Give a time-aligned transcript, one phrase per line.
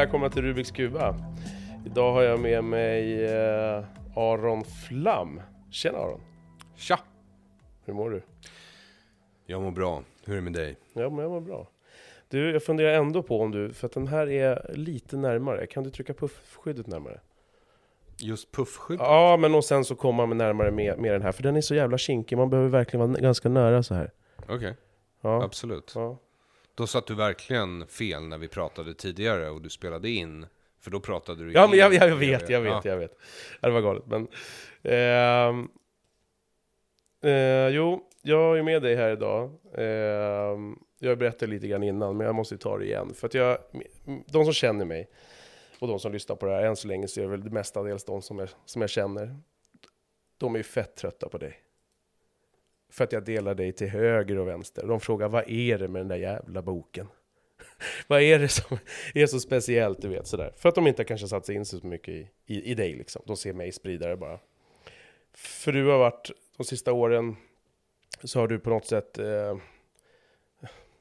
[0.00, 1.14] Välkomna till Rubiks Kuba.
[1.86, 3.84] Idag har jag med mig eh,
[4.16, 5.40] Aron Flam.
[5.70, 6.20] Tjena Aron,
[6.76, 6.98] Tja!
[7.84, 8.22] hur mår du?
[9.46, 10.02] Jag mår bra.
[10.24, 10.76] Hur är det med dig?
[10.92, 11.68] Ja, men jag mår bra.
[12.28, 15.84] Du, jag funderar ändå på om du, för att den här är lite närmare, kan
[15.84, 17.20] du trycka puffskyddet närmare?
[18.18, 19.00] Just puffskydd?
[19.00, 21.60] Ja, men och sen så kommer man närmare med, med den här, för den är
[21.60, 24.10] så jävla kinkig, man behöver verkligen vara ganska nära så här.
[24.48, 24.76] Okej,
[25.20, 25.92] Ja, absolut.
[25.94, 26.18] ja.
[26.80, 30.46] Då satt du verkligen fel när vi pratade tidigare och du spelade in.
[30.78, 32.80] För då pratade du Ja, men jag, jag, jag vet, jag vet, Ja.
[32.84, 33.16] jag vet.
[33.60, 34.28] Ja, det var galet, men...
[34.82, 35.68] ehm,
[37.22, 39.50] eh, jo, jag är med dig här idag.
[39.74, 43.14] Ehm, jag berättade lite grann innan, men jag måste ta det igen.
[43.14, 43.58] För att jag,
[44.26, 45.10] de som känner mig,
[45.78, 48.04] och de som lyssnar på det här, än så länge så är det väl mestadels
[48.04, 49.36] de som jag, som jag känner.
[50.38, 51.60] De är ju fett trötta på dig.
[52.90, 54.86] För att jag delar dig till höger och vänster.
[54.86, 57.08] De frågar, vad är det med den där jävla boken?
[58.06, 58.78] vad är det som
[59.14, 60.52] är så speciellt, du vet sådär.
[60.56, 63.22] För att de inte kanske satt sig in så mycket i, i, i dig liksom.
[63.26, 64.38] De ser mig spridare bara.
[65.34, 67.36] För du har varit, de sista åren,
[68.22, 69.56] så har du på något sätt, eh,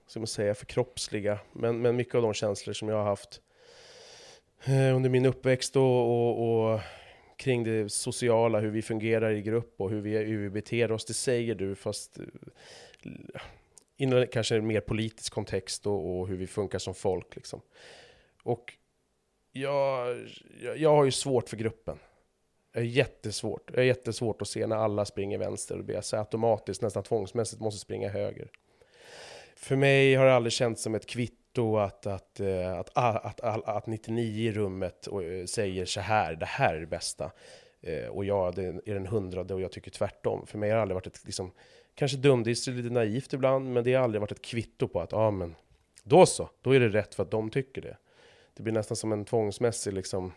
[0.07, 1.39] ska man säga, förkroppsliga.
[1.53, 3.41] Men, men mycket av de känslor som jag har haft
[4.63, 6.79] eh, under min uppväxt och, och, och
[7.39, 11.05] kring det sociala, hur vi fungerar i grupp och hur vi, hur vi beter oss,
[11.05, 13.41] det säger du fast eh,
[13.97, 17.35] inom kanske en mer politisk kontext och, och hur vi funkar som folk.
[17.35, 17.61] Liksom.
[18.43, 18.73] Och
[19.51, 20.17] jag,
[20.61, 21.99] jag, jag har ju svårt för gruppen.
[22.73, 23.71] Jag är jättesvårt.
[23.73, 27.61] Jag är jättesvårt att se när alla springer vänster och blir så automatiskt, nästan tvångsmässigt
[27.61, 28.51] måste springa höger.
[29.55, 33.67] För mig har det aldrig känts som ett kvitto att, att, eh, att, att, att,
[33.67, 37.31] att 99 i rummet eh, säger så här, det här är det bästa.
[37.81, 40.45] Eh, Och jag är den hundrade och jag tycker tvärtom.
[40.47, 41.51] För mig har det aldrig varit ett, liksom,
[41.95, 45.31] kanske dumdristigt, lite naivt ibland, men det har aldrig varit ett kvitto på att, ja
[45.31, 45.55] men,
[46.03, 47.97] då så, då är det rätt för att de tycker det.
[48.53, 50.31] Det blir nästan som en tvångsmässig liksom,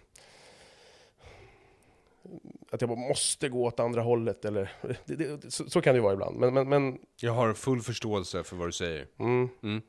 [2.70, 4.72] att jag bara måste gå åt andra hållet, eller
[5.04, 6.36] det, det, så, så kan det ju vara ibland.
[6.38, 9.06] Men, men, men Jag har full förståelse för vad du säger.
[9.18, 9.48] mm.
[9.62, 9.82] Mm.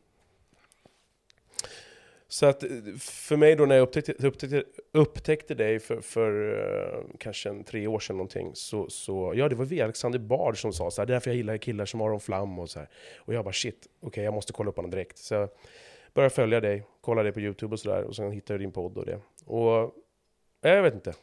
[2.28, 2.69] Så att eh,
[3.00, 7.88] för mig då när jag upptäckte, upptäckte, upptäckte dig för, för eh, kanske en tre
[7.88, 11.06] år sedan någonting, så, så ja det var vi, Alexander Bard som sa så här,
[11.07, 12.89] därför jag gillar killar som Aron Flam och så här.
[13.17, 15.17] Och jag bara shit, okej jag måste kolla upp honom direkt.
[15.17, 15.50] Så jag
[16.13, 18.97] började följa dig, kolla dig på YouTube och sådär, och sen hittade jag din podd
[18.97, 19.19] och det.
[19.45, 19.94] Och
[20.62, 21.13] jag vet inte,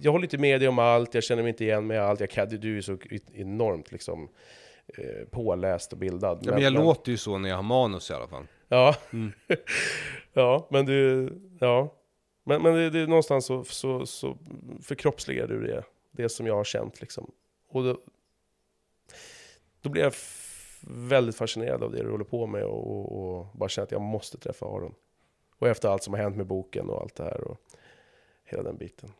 [0.00, 2.30] jag håller inte med dig om allt, jag känner mig inte igen med allt, jag
[2.30, 2.98] kan, du är så
[3.32, 4.28] enormt liksom
[4.86, 6.38] eh, påläst och bildad.
[6.42, 8.46] Ja, men jag låter ju så när jag har manus i alla fall.
[8.68, 9.32] Ja, Mm.
[10.32, 11.28] ja men du,
[11.60, 11.94] ja.
[12.44, 14.38] Men, men det, det är någonstans så, så, så
[14.82, 17.30] förkroppsligar du det, det som jag har känt liksom.
[17.68, 17.98] Och då,
[19.80, 20.14] då blir jag
[20.86, 24.00] väldigt fascinerad av det du håller på med och, och, och bara känner att jag
[24.00, 24.94] måste träffa Aron.
[25.58, 27.58] Och efter allt som har hänt med boken och allt det här och
[28.44, 29.12] hela den biten.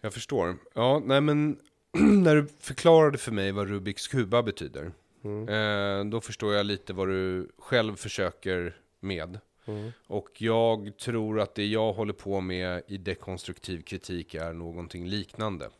[0.00, 0.56] Jag förstår.
[0.74, 1.58] Ja, nej men
[2.22, 4.92] när du förklarade för mig vad Rubiks kuba betyder,
[5.24, 5.48] Mm.
[5.48, 9.38] eh, då förstår jag lite vad du själv försöker med.
[9.64, 9.92] Mm.
[10.06, 15.70] Och jag tror att det jag håller på med i dekonstruktiv kritik är någonting liknande.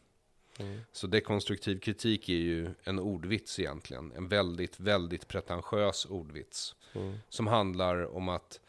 [0.58, 0.80] Mm.
[0.92, 4.12] Så dekonstruktiv kritik är ju en ordvits egentligen.
[4.16, 6.74] En väldigt, väldigt pretentiös ordvits.
[6.94, 7.18] Mm.
[7.28, 8.60] Som handlar om att,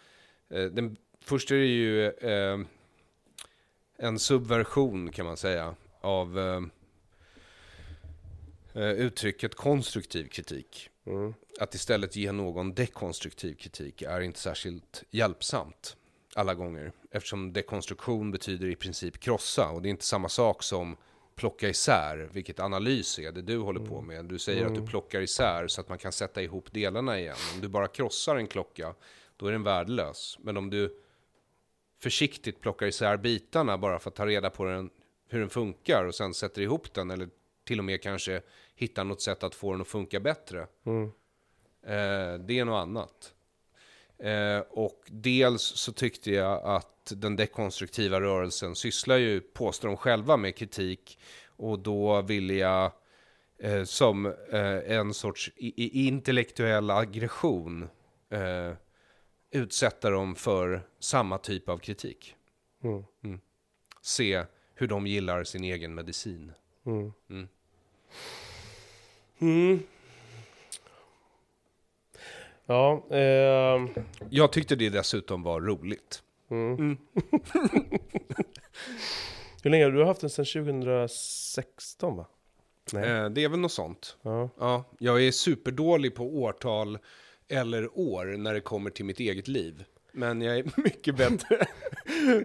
[0.50, 2.60] eh, den, först är det ju eh,
[3.98, 6.62] en subversion kan man säga av eh, eh,
[8.76, 10.90] uttrycket konstruktiv kritik.
[11.06, 11.34] Mm.
[11.60, 15.98] Att istället ge någon dekonstruktiv kritik är inte särskilt hjälpsamt
[16.36, 16.92] alla gånger.
[17.12, 20.98] Eftersom dekonstruktion betyder i princip krossa och det är inte samma sak som
[21.36, 24.26] plocka isär, vilket analys är det du håller på med.
[24.26, 27.36] Du säger att du plockar isär så att man kan sätta ihop delarna igen.
[27.56, 28.96] Om du bara krossar en klocka,
[29.38, 30.38] då är den värdelös.
[30.42, 31.00] Men om du
[32.00, 34.90] försiktigt plockar isär bitarna bara för att ta reda på den,
[35.30, 37.30] hur den funkar och sen sätter ihop den eller
[37.64, 38.42] till och med kanske
[38.76, 40.68] hittar något sätt att få den att funka bättre.
[40.86, 41.04] Mm.
[41.84, 43.34] Eh, det är något annat.
[44.18, 50.38] Eh, och dels så tyckte jag att den dekonstruktiva rörelsen sysslar ju, påstår de själva,
[50.38, 51.20] med kritik.
[51.46, 52.92] Och då ville jag
[53.60, 57.90] eh, som eh, en sorts intellektuell aggression
[58.30, 58.74] eh,
[59.52, 62.36] utsätta dem för samma typ av kritik.
[63.24, 63.40] Mm.
[64.02, 64.46] Se
[64.76, 66.52] hur de gillar sin egen medicin.
[66.86, 67.48] Mm.
[69.40, 69.70] Mm.
[69.72, 69.80] Mm.
[72.66, 73.90] Ja, ehm,
[74.30, 76.24] Jag tyckte det dessutom var roligt.
[76.50, 76.98] mm.
[79.64, 80.30] Hur länge har du haft den?
[80.30, 82.26] Sedan 2016 va?
[82.94, 83.10] Nej.
[83.10, 84.18] Eh, det är väl något sånt.
[84.22, 84.50] Ja.
[84.60, 86.98] Ja, jag är superdålig på årtal
[87.48, 89.84] eller år när det kommer till mitt eget liv.
[90.12, 91.66] Men jag är mycket bättre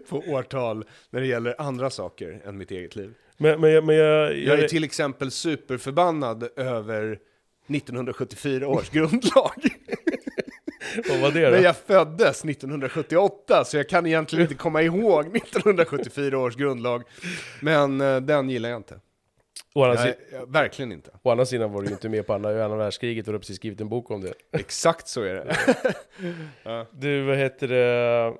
[0.09, 3.15] på årtal när det gäller andra saker än mitt eget liv.
[3.39, 4.37] Men, men, jag- men jag...
[4.39, 7.19] Jag är till exempel superförbannad över
[7.69, 9.53] 1974 års grundlag.
[11.09, 11.51] Vad var det då?
[11.51, 17.03] Men jag föddes 1978, så jag kan egentligen inte komma ihåg 1974 års grundlag.
[17.63, 19.01] Men eh, den gillar jag inte.
[19.75, 21.11] Jag, jag, verkligen inte.
[21.23, 23.41] å andra sidan var du ju inte med på andra, andra världskriget och du har
[23.41, 24.33] precis skrivit en bok om det.
[24.53, 25.57] Exakt så är det.
[26.93, 28.35] Du, vad heter det?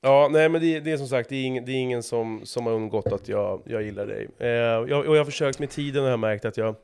[0.00, 2.40] Ja, nej men det, det är som sagt, det är ingen, det är ingen som,
[2.44, 4.28] som har undgått att jag, jag gillar dig.
[4.38, 6.74] Eh, jag, och jag har försökt med tiden och jag har märkt att jag,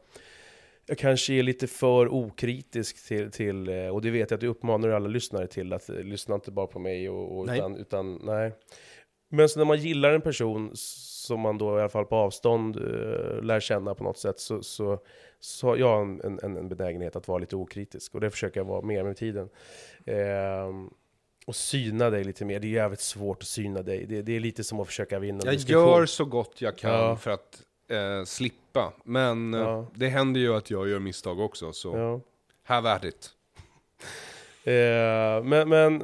[0.87, 4.47] jag kanske är lite för okritisk till, till eh, och det vet jag att du
[4.47, 7.59] uppmanar alla lyssnare till, att eh, lyssna inte bara på mig och, och Nej.
[7.59, 8.53] utan, utan, nej.
[9.29, 12.77] Men så när man gillar en person som man då i alla fall på avstånd
[12.77, 14.99] eh, lär känna på något sätt så, så,
[15.41, 18.65] så har jag en, en, en benägenhet att vara lite okritisk och det försöker jag
[18.65, 19.49] vara mer med tiden.
[20.07, 20.91] Ehm,
[21.47, 24.07] och syna dig lite mer, det är jävligt svårt att syna dig.
[24.09, 27.17] Det, det är lite som att försöka vinna Jag gör så gott jag kan Ja.
[27.17, 28.93] för att eh, slippa.
[29.05, 29.87] Men eh, Ja.
[29.95, 32.21] det händer ju att jag gör misstag också, så Ja.
[32.65, 33.31] have at it.
[34.65, 36.03] Eh, men, men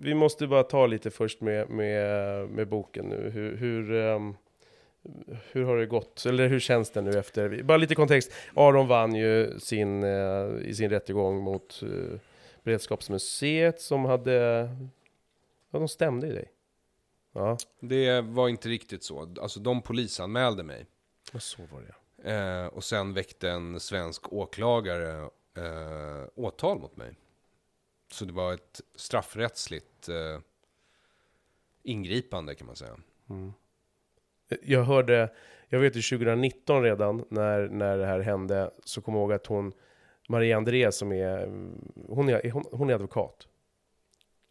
[0.00, 3.30] vi måste bara ta lite först med, med, med boken nu.
[3.34, 4.34] Hur, hur, ehm,
[5.52, 6.26] hur har det gått?
[6.26, 7.62] Eller hur känns det nu efter?
[7.62, 8.32] Bara lite kontext.
[8.54, 12.18] Aron vann ju sin, eh, i sin rättegång mot uh,
[12.62, 14.32] Beredskapsmuseet som hade...
[15.70, 16.52] Ja, de stämde ju dig.
[17.32, 19.34] Ja, Det var inte riktigt så.
[19.40, 20.86] Alltså de polisanmälde mig.
[21.34, 21.94] och så var det.
[22.30, 27.14] Eh, och sen väckte en svensk åklagare eh, åtal mot mig.
[28.12, 30.40] Så det var ett straffrättsligt eh,
[31.82, 32.96] ingripande kan man säga.
[34.62, 35.32] Jag hörde,
[35.68, 39.46] jag vet ju 2019 redan när, när det här hände, så kom jag ihåg att
[39.46, 39.72] hon,
[40.30, 41.46] Maria André som är,
[42.08, 43.48] hon är, hon, hon är advokat.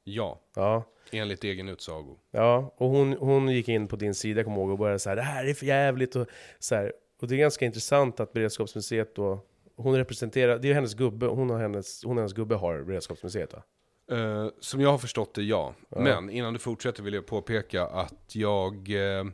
[0.03, 2.17] Ja, Ja, enligt egen utsago.
[2.31, 5.15] ja och hon, hon gick in på din sida, kom jag ihåg, och började säga
[5.15, 6.27] det här är för jävligt och
[6.59, 6.93] så här.
[7.21, 9.39] Och det är ganska intressant att Beredskapsmuseet då,
[9.75, 13.53] hon representerar, det är hennes gubbe, hon har hennes, hon och hennes gubbe har Beredskapsmuseet
[13.53, 13.63] va?
[14.11, 15.73] Eh, som jag har förstått det, ja.
[15.89, 15.99] Ja.
[15.99, 18.89] Men innan du fortsätter vill jag påpeka att jag...
[18.89, 19.25] Eh,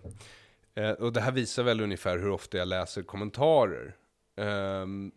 [0.76, 3.96] eh, och det här visar väl ungefär hur ofta jag läser kommentarer.
[4.38, 5.12] Ehm,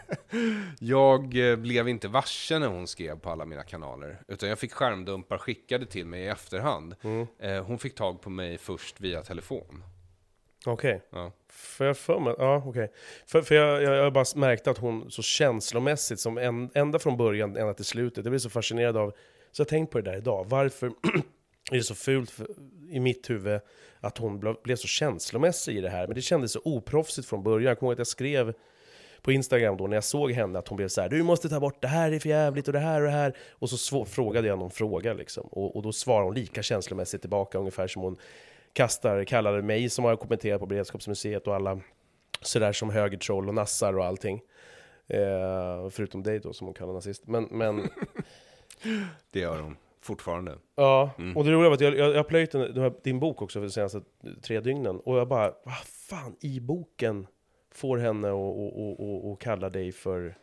[0.78, 4.22] jag eh, blev inte varse när hon skrev på alla mina kanaler.
[4.28, 6.94] Utan jag fick skärmdumpar skickade till mig i efterhand.
[7.02, 7.26] Mm.
[7.38, 9.84] Eh, hon fick tag på mig först via telefon.
[10.66, 11.02] Okej.
[11.10, 11.32] Ja.
[11.48, 12.92] För jag för mig, ja okej.
[13.26, 17.16] För, för jag, jag, jag bara märkt att hon så känslomässigt, som en, ända från
[17.16, 19.14] början ända till slutet, jag blir så fascinerad av,
[19.52, 20.92] så jag tänkt på det där idag, varför
[21.70, 22.46] är det så fult för,
[22.90, 23.60] i mitt huvud
[24.00, 26.06] att hon ble, blev så känslomässig i det här?
[26.06, 28.54] Men det kändes så oproffsigt från början, jag kommer ihåg att jag skrev
[29.22, 31.60] på Instagram då när jag såg henne att hon blev så här: du måste ta
[31.60, 33.36] bort det här, det är för jävligt och det här och det här.
[33.50, 35.46] Och så svå- frågade jag någon fråga liksom.
[35.46, 38.16] Och, och då svarade hon lika känslomässigt tillbaka, ungefär som hon
[38.72, 41.80] kastar, kallade mig som har kommenterat på Beredskapsmuseet och alla
[42.42, 44.40] sådär som högertroll och nassar och allting.
[45.06, 47.26] Eh, förutom dig då som hon kallar nazist.
[47.26, 47.90] Men, men
[49.30, 50.58] Det gör hon fortfarande.
[50.74, 51.36] ja, Mm.
[51.36, 53.58] och det roliga var att jag, jag, jag plöjt den, den här, din bok också
[53.58, 54.00] för de senaste
[54.42, 55.00] tre dygnen.
[55.00, 57.26] Och jag bara, vad fan i boken
[57.70, 60.38] får henne att och, och, och, och kalla dig för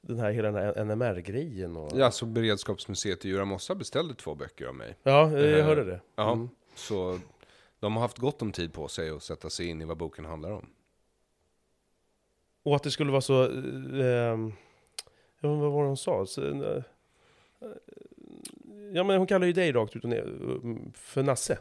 [0.00, 1.76] den här, hela den här NMR-grejen?
[1.76, 1.92] Och...
[1.94, 4.96] Ja, så Beredskapsmuseet i Djuramossa beställde två böcker av mig.
[5.02, 6.00] ja, jag Eh, hörde det.
[6.16, 6.48] Ja, Mm.
[6.74, 7.18] så
[7.80, 10.24] de har haft gott om tid på sig att sätta sig in i vad boken
[10.24, 10.66] handlar om.
[12.62, 13.42] Och att det skulle vara så...
[13.44, 14.36] Eh,
[15.40, 16.26] men vad var det hon sa?
[16.26, 16.82] Så, eh,
[18.94, 21.58] ja, men hon kallar ju dig rakt ut och ner eh, för Nasse.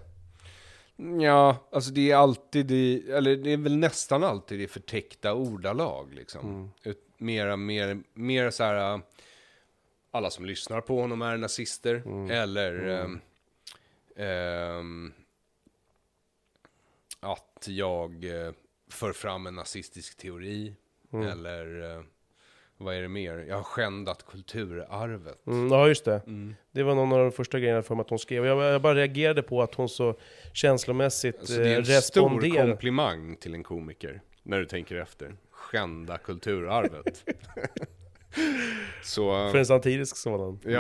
[1.21, 6.13] Ja, alltså det är alltid, i, eller det är väl nästan alltid i förtäckta ordalag
[6.13, 6.49] liksom.
[6.49, 6.69] Mm.
[6.83, 8.99] Ut, mera, mer, mer så här, äh,
[10.11, 12.31] alla som lyssnar på honom är nazister, Mm.
[12.31, 13.01] eller Mm.
[13.05, 13.19] ehm,
[14.15, 15.13] ehm,
[17.19, 18.51] att jag eh,
[18.89, 20.75] för fram en nazistisk teori,
[21.13, 21.27] Mm.
[21.27, 22.03] eller eh,
[22.77, 23.45] vad är det mer?
[23.49, 25.47] Jag har skändat kulturarvet.
[25.47, 26.21] Mm, ja, just det.
[26.27, 26.55] Mm.
[26.71, 28.45] Det var någon av de första grejerna för mig att hon skrev.
[28.45, 30.15] Jag, jag bara reagerade på att hon så
[30.53, 32.71] känslomässigt Så det är eh, en stor responderade.
[32.71, 35.35] komplimang till en komiker, när du tänker efter.
[35.51, 37.23] Skända kulturarvet.
[39.03, 40.59] så, För en satirisk sådan.
[40.63, 40.71] ja,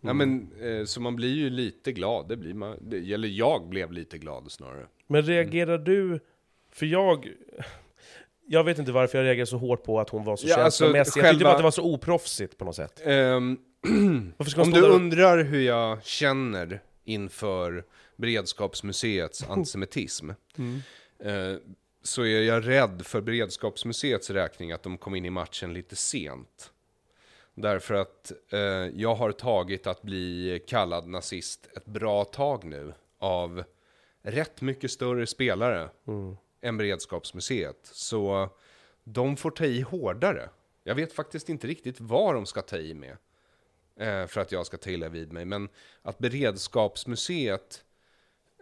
[0.00, 0.16] ja Mm.
[0.16, 4.18] men, eh, så man blir ju lite glad, det blir man, eller jag blev lite
[4.18, 4.86] glad snarare.
[5.06, 6.20] Men reagerar du...
[6.72, 7.28] För jag...
[8.48, 10.84] Jag vet inte varför jag reagerade så hårt på att hon var så Ja, alltså,
[10.84, 11.20] känslomässig.
[11.20, 13.02] Jag tyckte bara själva- att det var så oproffsigt på något sätt.
[13.04, 17.84] Hon om du där undrar hur jag känner inför
[18.16, 20.80] Beredskapsmuseets antisemitism, Mm.
[21.18, 21.58] eh,
[22.02, 26.70] så är jag rädd för Beredskapsmuseets räkning att de kom in i matchen lite sent.
[27.54, 28.58] Därför att eh,
[28.94, 33.64] jag har tagit att bli kallad nazist ett bra tag nu av
[34.22, 35.88] rätt mycket större spelare
[36.60, 37.78] än Beredskapsmuseet.
[37.82, 38.50] Så
[39.04, 40.48] de får ta i hårdare.
[40.84, 43.16] Jag vet faktiskt inte riktigt vad de ska ta i med
[43.96, 45.44] eh, för att jag ska ta illa vid mig.
[45.44, 45.68] Men
[46.02, 47.84] att Beredskapsmuseet,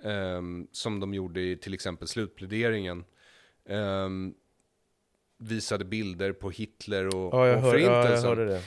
[0.02, 3.04] ehm, som de gjorde i till exempel slutpläderingen,
[3.64, 4.34] ehm,
[5.38, 8.62] visade bilder på Hitler och, Ja, och hör, ja, förintelsen det.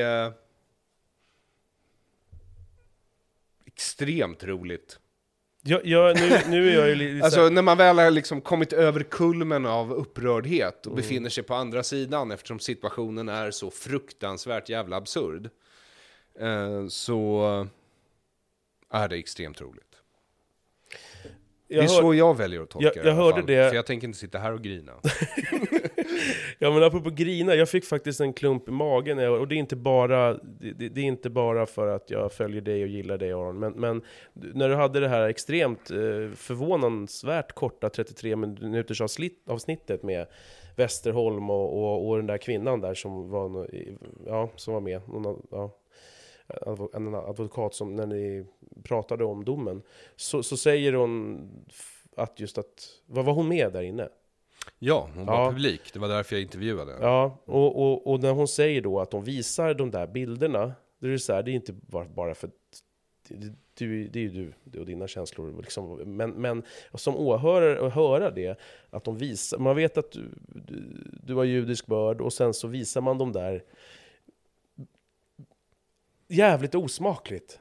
[0.00, 0.32] är
[3.64, 5.00] extremt roligt.
[5.66, 8.72] Jag, jag, nu, nu är jag ju lite Alltså när man väl har liksom kommit
[8.72, 10.96] över kulmen av upprördhet och Mm.
[11.02, 15.50] befinner sig på andra sidan eftersom situationen är så fruktansvärt jävla absurd.
[16.40, 17.66] Eh, så
[18.90, 19.82] är det extremt roligt.
[21.68, 23.36] jag det är hör- så jag väljer att tolka Jag- det jag i alla hörde
[23.36, 23.68] fall, det.
[23.68, 24.92] För jag tänker inte sitta här och grina.
[26.58, 29.58] Ja men apropå grina, jag fick faktiskt en klump i magen eh, och det är
[29.58, 33.32] inte bara, det, det är inte bara för att jag följer dig och gillar dig
[33.32, 35.96] Aron, men, men när du hade det här extremt eh,
[36.36, 39.00] förvånansvärt korta 33 minuters
[39.46, 40.26] avsnittet med
[40.76, 43.68] Westerholm och, och, och den där kvinnan där som var,
[44.26, 45.70] ja, som var med, Någon, ja,
[46.92, 48.46] en advokat som, när ni
[48.84, 49.82] pratade om domen,
[50.16, 51.40] så, så säger hon
[52.16, 54.08] att just att, vad var hon med där inne?
[54.78, 55.50] Ja, hon var Ja.
[55.50, 55.92] publik.
[55.92, 56.96] Det var därför jag intervjuade.
[57.00, 61.06] Ja, och, och, och när hon säger då att de visar de där bilderna, då
[61.06, 62.52] är det så här, det är inte bara, för att
[63.28, 65.62] det, du, det är ju du, du och dina känslor.
[65.62, 66.16] Liksom.
[66.16, 66.62] Men, men
[66.94, 68.58] som åhörare att höra det,
[68.90, 70.82] att de visar, man vet att du, du,
[71.22, 73.62] du har judisk börd och sen så visar man de där
[76.28, 77.60] jävligt osmakligt.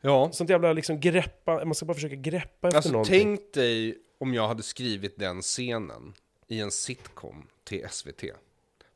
[0.00, 3.36] Ja, Sånt jävla liksom greppa, man ska bara försöka greppa efter Alltså någonting.
[3.36, 6.14] tänk dig om jag hade skrivit den scenen
[6.46, 8.24] i en sitcom till SVT.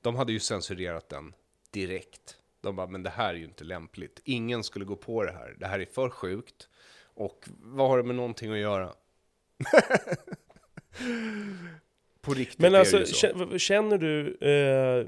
[0.00, 1.34] De hade ju censurerat den
[1.70, 2.36] direkt.
[2.60, 4.20] De bara, men det här är ju inte lämpligt.
[4.24, 5.56] Ingen skulle gå på det här.
[5.58, 6.68] Det här är för sjukt.
[7.02, 8.92] Och vad har det med någonting att göra?
[12.20, 13.26] på riktigt Men är alltså, det ju så.
[13.26, 14.38] kä- känner du...
[14.40, 15.06] Eh,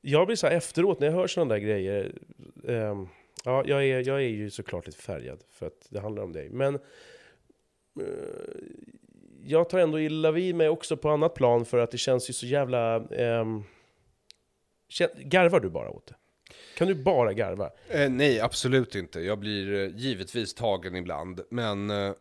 [0.00, 2.12] jag blir så här efteråt, när jag hör sådana där grejer...
[2.68, 3.08] ehm,
[3.44, 6.48] ja, jag är, jag är ju såklart lite färgad, för att det handlar om dig.
[6.50, 6.78] Men...
[8.00, 8.04] Eh,
[9.44, 12.34] jag tar ändå illa vid mig också på annat plan, för att det känns ju
[12.34, 12.96] så jävla...
[12.96, 13.44] Eh,
[15.16, 16.14] garvar du bara åt det?
[16.76, 17.70] Kan du bara garva?
[17.88, 19.20] Eh, nej, absolut inte.
[19.20, 21.40] Jag blir eh, givetvis tagen ibland.
[21.50, 22.12] Men eh,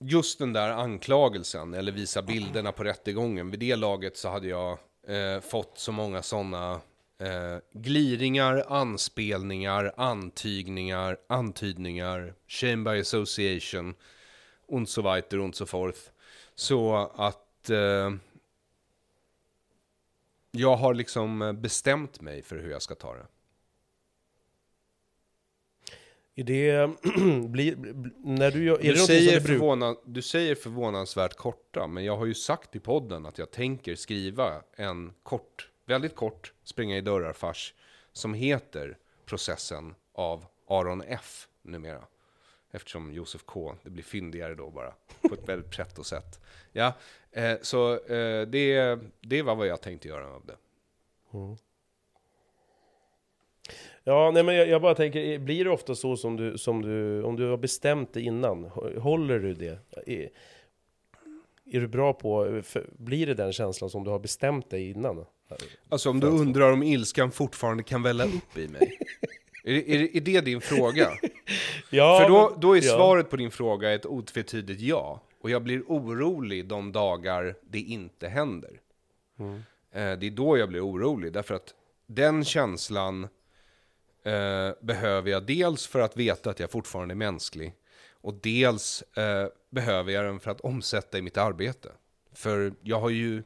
[0.00, 4.78] just den där anklagelsen, eller visa bilderna på rättegången, vid det laget så hade jag
[5.08, 6.80] eh, fått så många sådana
[7.18, 13.94] eh, gliringar, anspelningar, antygningar, antydningar, shame by association,
[14.72, 16.00] und so weiter und so forth.
[16.54, 18.10] Så att eh,
[20.50, 23.26] jag har liksom eh, bestämt mig för hur jag ska ta det.
[26.34, 26.90] Är det...
[27.48, 28.78] blir, bl- när du gör...
[28.78, 32.34] Är Du det som säger, du förvåna, du säger förvånansvärt korta, men jag har ju
[32.34, 37.74] sagt i podden att jag tänker skriva en kort, väldigt kort springa i dörrar-fars
[38.12, 42.04] som heter Processen av Aron F numera.
[42.74, 44.92] Eftersom Josef K, det blir fyndigare då bara,
[45.28, 46.40] på ett väldigt pretto sätt.
[46.72, 46.92] Ja,
[47.32, 50.56] eh, så eh, det, det var vad jag tänkte göra av det.
[54.04, 57.22] Ja, nej men jag, jag bara tänker, blir det ofta så som du, som du,
[57.22, 59.78] om du har bestämt det innan, hå- håller du det?
[60.06, 60.28] Är,
[61.64, 65.24] är du bra på, för, blir det den känslan som du har bestämt dig innan?
[65.88, 68.98] Alltså om du undrar om ilskan fortfarande kan välla upp i mig.
[69.62, 71.12] är, är, är det din fråga?
[71.90, 72.96] Ja, För då, då är ja.
[72.96, 75.20] svaret på din fråga ett otvetydigt ja.
[75.40, 78.80] Och jag blir orolig de dagar det inte händer.
[79.38, 79.54] Mm.
[79.92, 81.74] Eh, det är då jag blir orolig, därför att
[82.06, 83.28] den känslan
[84.24, 87.74] eh, behöver jag dels för att veta att jag fortfarande är mänsklig.
[88.10, 91.92] Och dels eh, behöver jag den för att omsätta i mitt arbete.
[92.32, 93.42] För jag har ju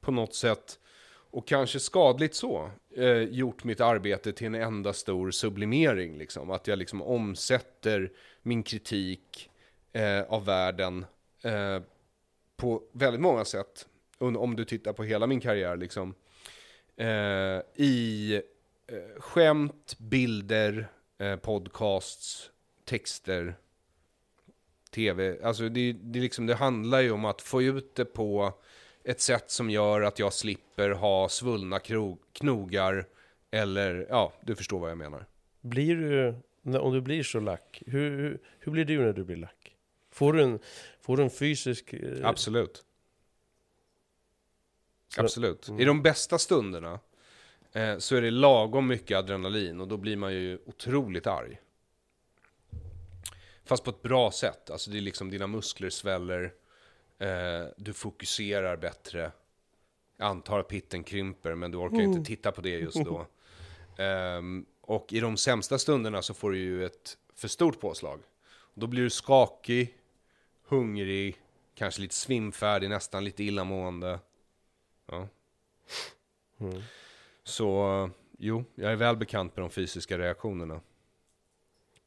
[0.00, 0.78] på något sätt,
[1.30, 6.18] och kanske skadligt så, eh, gjort mitt arbete till en enda stor sublimering.
[6.18, 6.50] Liksom.
[6.50, 9.50] Att jag liksom omsätter min kritik
[9.92, 11.06] eh, av världen
[11.42, 11.82] eh,
[12.56, 13.86] på väldigt många sätt.
[14.18, 16.14] Om du tittar på hela min karriär liksom.
[16.96, 18.34] Eh, I
[18.86, 22.50] eh, skämt, bilder, eh, podcasts,
[22.84, 23.56] texter,
[24.90, 25.38] tv.
[25.42, 28.54] Alltså det, det, liksom, det handlar ju om att få ut det på
[29.04, 31.80] ett sätt som gör att jag slipper ha svullna
[32.32, 33.06] knogar.
[33.50, 35.26] Eller, ja, du förstår vad jag menar.
[35.60, 36.34] Blir du,
[36.78, 39.76] om du blir så lack, hur, hur, hur blir du när du blir lack?
[40.10, 40.58] Får du en,
[41.00, 41.92] får du en fysisk...
[41.92, 42.84] eh, Absolut.
[45.16, 45.68] Absolut.
[45.68, 45.80] Mm.
[45.80, 47.00] I de bästa stunderna
[47.72, 51.60] eh, så är det lagom mycket adrenalin och då blir man ju otroligt arg.
[53.64, 56.52] Fast på ett bra sätt, alltså det är liksom dina muskler sväller,
[57.18, 59.32] eh, du fokuserar bättre.
[60.16, 62.12] Jag antar att pitten krymper, men du orkar Mm.
[62.12, 63.26] inte titta på det just då.
[63.98, 68.20] Ehm, och i de sämsta stunderna så får du ju ett för stort påslag.
[68.74, 69.98] Då blir du skakig,
[70.64, 71.36] hungrig,
[71.74, 74.18] kanske lite svimfärdig, nästan lite illamående.
[75.06, 75.28] Ja.
[76.60, 76.82] Mm.
[77.44, 80.80] Så jo, jag är väl bekant med de fysiska reaktionerna.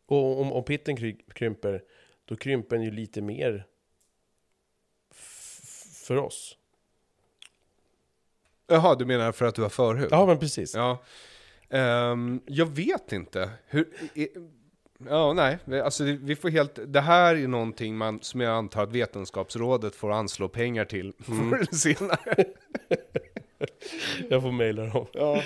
[0.05, 1.83] Och om, om pitten kry, krymper,
[2.25, 3.67] då krymper den ju lite mer
[6.07, 6.57] för oss.
[8.67, 10.07] Jaha, du menar för att du har förhud?
[10.11, 10.75] Ja, men precis.
[10.75, 10.97] Ja.
[11.69, 13.49] Ehm, jag vet inte.
[13.67, 14.27] Hur, i,
[15.09, 15.81] ja, nej.
[15.81, 20.11] Alltså, vi får helt, det här är någonting man, som jag antar att Vetenskapsrådet får
[20.11, 21.49] anslå pengar till Mm.
[21.49, 22.45] förr eller senare.
[24.29, 25.05] Jag får mejla dem.
[25.13, 25.41] Ja.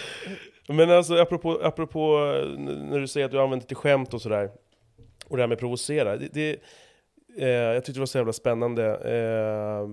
[0.67, 4.51] Men alltså apropå, apropå eh, när du säger att du använder till skämt och sådär.
[5.27, 6.17] Och det här med provocera.
[6.17, 6.57] Det, det,
[7.37, 8.85] eh, jag tyckte det var så jävla spännande.
[8.85, 9.89] Eh,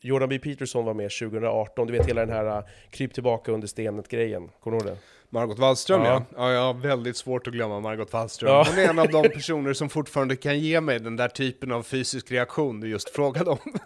[0.00, 0.38] Jordan B.
[0.38, 1.86] Peterson var med 2018.
[1.86, 4.50] Du vet hela den här eh, kryp tillbaka under stenet-grejen.
[4.60, 5.00] Kommer du ihåg det?
[5.30, 6.10] Margot Wallström ja.
[6.10, 6.24] Ja.
[6.36, 6.52] ja.
[6.52, 8.50] Jag har väldigt svårt att glömma Margot Wallström.
[8.50, 8.66] Ja.
[8.68, 11.82] Hon är en av de personer som fortfarande kan ge mig den där typen av
[11.82, 13.58] fysisk reaktion du just frågade om.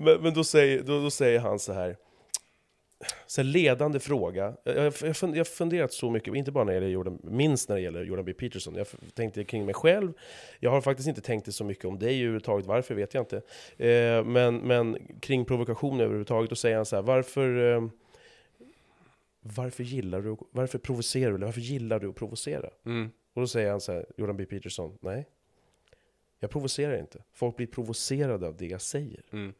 [0.00, 1.96] Men, men då, säger, då, då säger han så här.
[3.26, 4.56] Så ledande fråga.
[4.64, 8.04] Jag, har funderat så mycket, inte bara när det gäller Jordan, minst när det gäller
[8.04, 8.32] Jordan B.
[8.32, 8.74] Peterson.
[8.74, 10.12] Jag tänkte kring mig själv.
[10.60, 12.66] Jag har faktiskt inte tänkt det så mycket om dig överhuvudtaget.
[12.66, 13.36] Varför vet jag inte.
[13.76, 17.02] Eh, men, men kring provokation överhuvudtaget, då säger han så här.
[17.02, 17.88] Varför, eh,
[19.40, 21.34] varför gillar du, varför provocerar du?
[21.36, 22.70] Eller varför gillar du att provocera?
[22.86, 23.10] Mm.
[23.34, 24.44] Och då säger han så här, Jordan B.
[24.44, 24.98] Peterson.
[25.00, 25.26] Nej,
[26.40, 27.22] jag provocerar inte.
[27.32, 29.22] Folk blir provocerade av det jag säger.
[29.32, 29.52] Mm.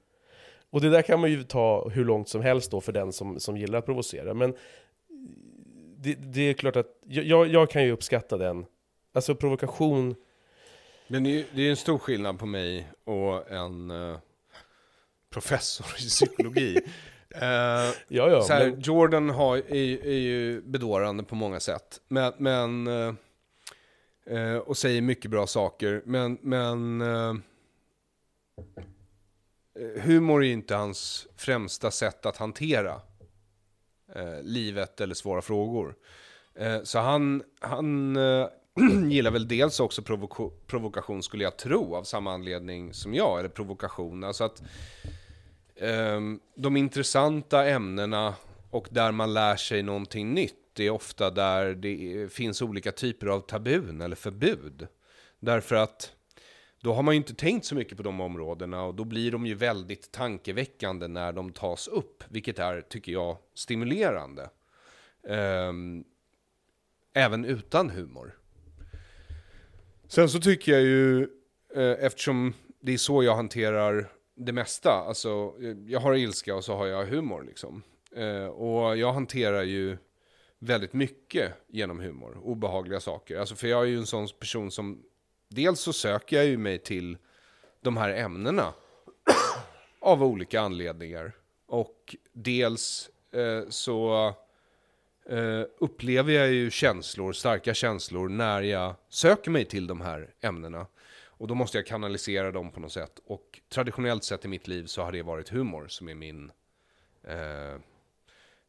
[0.70, 3.40] Och det där kan man ju ta hur långt som helst då för den som,
[3.40, 4.34] som gillar att provocera.
[4.34, 4.54] Men
[5.96, 8.66] det, det är klart att jag, jag kan ju uppskatta den.
[9.12, 10.14] Alltså provokation,
[11.08, 14.18] Men det är, det är en stor skillnad på mig och en eh,
[15.30, 16.80] professor i psykologi.
[17.30, 17.40] Eh,
[18.08, 18.42] ja ja.
[18.42, 22.00] så här, men, Jordan har, är, ju- är ju bedårande på många sätt.
[22.08, 23.14] Men, men eh,
[24.26, 26.02] eh, och säger mycket bra saker.
[26.04, 27.02] Men, men
[29.78, 33.00] Eh, humor är ju inte hans främsta sätt att hantera
[34.14, 35.94] eh, livet eller svåra frågor.
[36.54, 38.48] Eh, så han, han eh,
[39.10, 43.48] gillar väl dels också provoko- provokation skulle jag tro, av samma anledning som jag, eller
[43.48, 44.24] provokation.
[44.24, 44.62] Alltså att
[45.76, 48.34] ehm, de intressanta ämnena
[48.70, 52.92] och där man lär sig någonting nytt det är ofta där det eh, finns olika
[52.92, 54.86] typer av tabun eller förbud.
[55.40, 56.12] Därför att
[56.80, 59.46] då har man ju inte tänkt så mycket på de områdena och då blir de
[59.46, 64.50] ju väldigt tankeväckande när de tas upp, vilket är, tycker jag, stimulerande.
[65.22, 66.04] Um,
[67.12, 68.38] även utan humor.
[70.08, 71.22] Sen så tycker jag ju,
[71.74, 76.64] eh, eftersom det är så jag hanterar det mesta, alltså eh, jag har ilska och
[76.64, 77.82] så har jag humor liksom.
[78.16, 79.96] Eh, och jag hanterar ju
[80.58, 83.38] väldigt mycket genom humor, obehagliga saker.
[83.38, 85.02] Alltså för jag är ju en sån person som,
[85.48, 87.18] dels så söker jag ju mig till
[87.80, 88.74] de här ämnena
[90.00, 91.32] av olika anledningar.
[91.66, 94.26] Och dels eh, så
[95.28, 100.86] eh, upplever jag ju känslor, starka känslor, när jag söker mig till de här ämnena.
[101.38, 103.20] Och då måste jag kanalisera dem på något sätt.
[103.26, 106.50] Och traditionellt sett i mitt liv så har det varit humor som är min,
[107.22, 107.76] eh,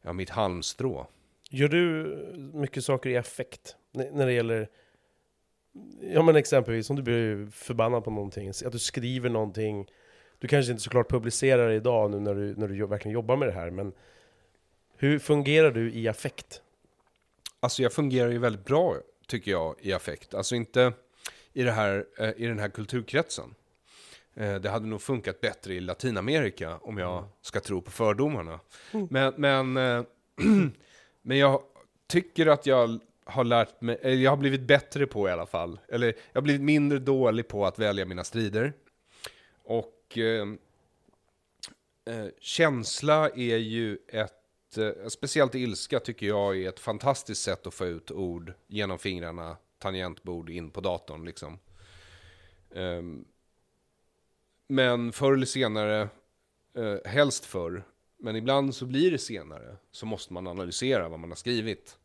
[0.02, 1.06] ja, mitt halmstrå.
[1.50, 2.06] gör du
[2.54, 3.76] mycket saker i affekt?
[3.92, 4.68] När det gäller,
[6.00, 9.90] ja men exempelvis om du blir förbannad på någonting, att du skriver någonting.
[10.38, 13.48] Du kanske inte såklart publicerar det idag nu när du, när du verkligen jobbar med
[13.48, 13.92] det här, men
[14.96, 16.62] hur fungerar du i affekt?
[17.60, 20.34] Alltså jag fungerar ju väldigt bra, tycker jag, i affekt.
[20.34, 20.92] Alltså inte
[21.52, 23.54] i, det här, eh, i den här kulturkretsen.
[24.34, 28.60] Eh, det hade nog funkat bättre i Latinamerika, om jag ska tro på fördomarna.
[29.10, 30.04] Men, men, eh,
[31.22, 31.62] men jag
[32.06, 35.80] tycker att jag har lärt mig, eller jag har blivit bättre på i alla fall.
[35.88, 38.72] Eller jag har blivit mindre dålig på att välja mina strider.
[39.64, 40.46] Och eh,
[42.14, 47.74] eh, känsla är ju ett, eh, speciellt ilska tycker jag är ett fantastiskt sätt att
[47.74, 51.58] få ut ord genom fingrarna, tangentbord in på datorn liksom.
[52.74, 53.24] Ehm,
[54.68, 56.08] men förr eller senare,
[56.74, 57.82] eh, helst förr,
[58.18, 61.98] men ibland så blir det senare, så måste man analysera vad man har skrivit.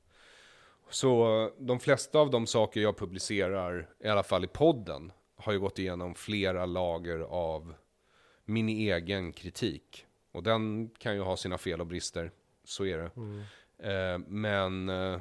[0.89, 5.59] Så de flesta av de saker jag publicerar, i alla fall i podden, har ju
[5.59, 7.73] gått igenom flera lager av
[8.45, 10.05] min egen kritik.
[10.31, 12.31] Och den kan ju ha sina fel och brister.
[12.63, 13.11] Så är det.
[13.15, 13.41] Mm.
[13.79, 15.19] Eh, men eh,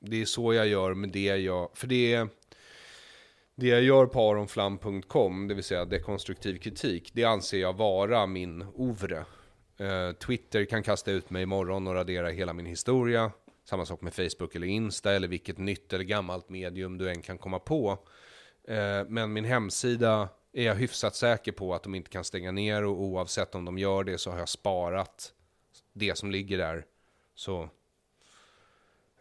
[0.00, 1.70] det är så jag gör med det jag...
[1.74, 2.28] För det är...
[3.54, 8.66] Det jag gör på aronflam.com, det vill säga dekonstruktiv kritik, det anser jag vara min
[8.74, 9.24] ovre.
[9.76, 13.32] Eh, Twitter kan kasta ut mig imorgon och radera hela min historia.
[13.64, 17.38] Samma sak med Facebook eller Insta eller vilket nytt eller gammalt medium du än kan
[17.38, 17.98] komma på.
[18.64, 22.84] Eh, men min hemsida är jag hyfsat säker på att de inte kan stänga ner
[22.84, 25.34] och oavsett om de gör det så har jag sparat
[25.92, 26.86] det som ligger där.
[27.34, 27.68] Så,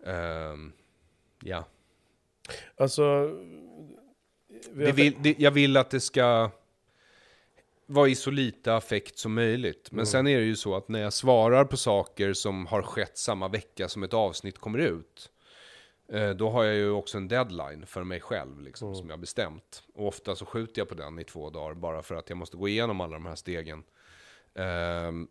[0.05, 0.73] ehm,
[1.43, 1.65] ja.
[2.77, 3.35] Alltså...
[4.71, 6.51] vi Det vill, det, jag vill att det ska
[7.91, 9.91] vara i så lite affekt som möjligt.
[9.91, 13.17] Men sen är det ju så att när jag svarar på saker som har skett
[13.17, 15.31] samma vecka som ett avsnitt kommer ut,
[16.07, 19.83] eh, då har jag ju också en deadline för mig själv liksom, som jag bestämt.
[19.93, 22.57] Och ofta så skjuter jag på den i två dagar bara för att jag måste
[22.57, 23.83] gå igenom alla de här stegen.
[24.55, 25.27] Ehm,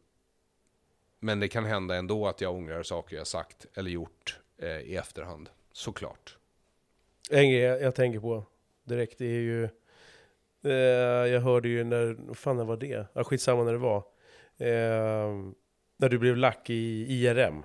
[1.18, 4.96] men det kan hända ändå att jag ångrar saker jag sagt eller gjort eh, i
[4.96, 6.36] efterhand, såklart.
[7.30, 8.44] En grej jag, tänker på
[8.84, 9.68] direkt är ju...
[10.64, 10.72] Eh,
[11.32, 12.16] jag hörde ju när...
[12.18, 13.06] Vad fan när var det?
[13.12, 13.96] Ja, skitsamma när det var.
[14.58, 15.34] Eh,
[15.96, 17.62] när du blev lack i IRM.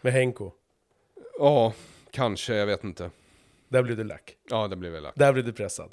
[0.00, 0.52] Med Henko.
[1.38, 1.72] Ja,
[2.10, 3.10] kanske, jag vet inte.
[3.68, 4.36] Där blev du lack.
[4.50, 5.92] Ja, det blev väl Där blev du pressad.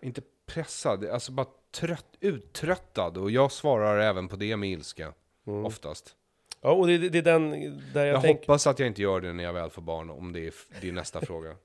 [0.00, 3.18] Inte pressad, alltså bara trött, uttröttad.
[3.18, 5.12] Och jag svarar även på det med ilska,
[5.46, 5.64] Mm.
[5.64, 6.16] oftast.
[6.60, 7.50] Ja, och det, det är den
[7.94, 8.40] där jag, Jag, tänker...
[8.40, 10.52] hoppas att jag inte gör det när jag väl får barn, om det är,
[10.82, 11.56] är nästa fråga.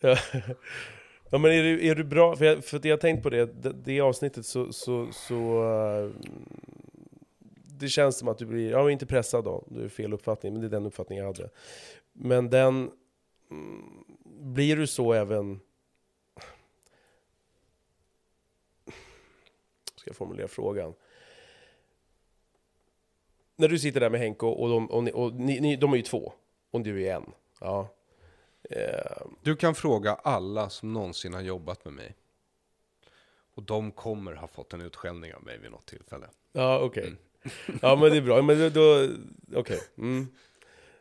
[1.30, 1.38] Ja.
[1.38, 3.72] men är du, är du bra, för, jag, för jag har tänkt på det, det,
[3.72, 6.10] det avsnittet så, så, så uh,
[7.78, 10.62] Det känns som att du blir, ja inte pressad då, det är fel uppfattning, men
[10.62, 11.50] det är den uppfattning jag hade.
[12.12, 12.90] Men den,
[13.50, 15.60] mm, blir du så även
[20.04, 20.94] Ska jag formulera frågan?
[23.56, 25.96] När du sitter där med Henko och, de, och, ni, och ni, ni, de är
[25.96, 26.32] ju två,
[26.70, 27.32] och du är en.
[27.60, 27.88] Ja.
[28.70, 32.16] Eh, Du kan fråga alla som någonsin har jobbat med mig.
[33.54, 36.26] Och de kommer ha fått en utskällning av mig vid något tillfälle.
[36.52, 37.14] Ja, okej.
[37.82, 38.42] Ja, men det är bra.
[38.42, 39.08] Men då, då
[39.54, 39.80] okej.
[39.98, 40.26] Mm.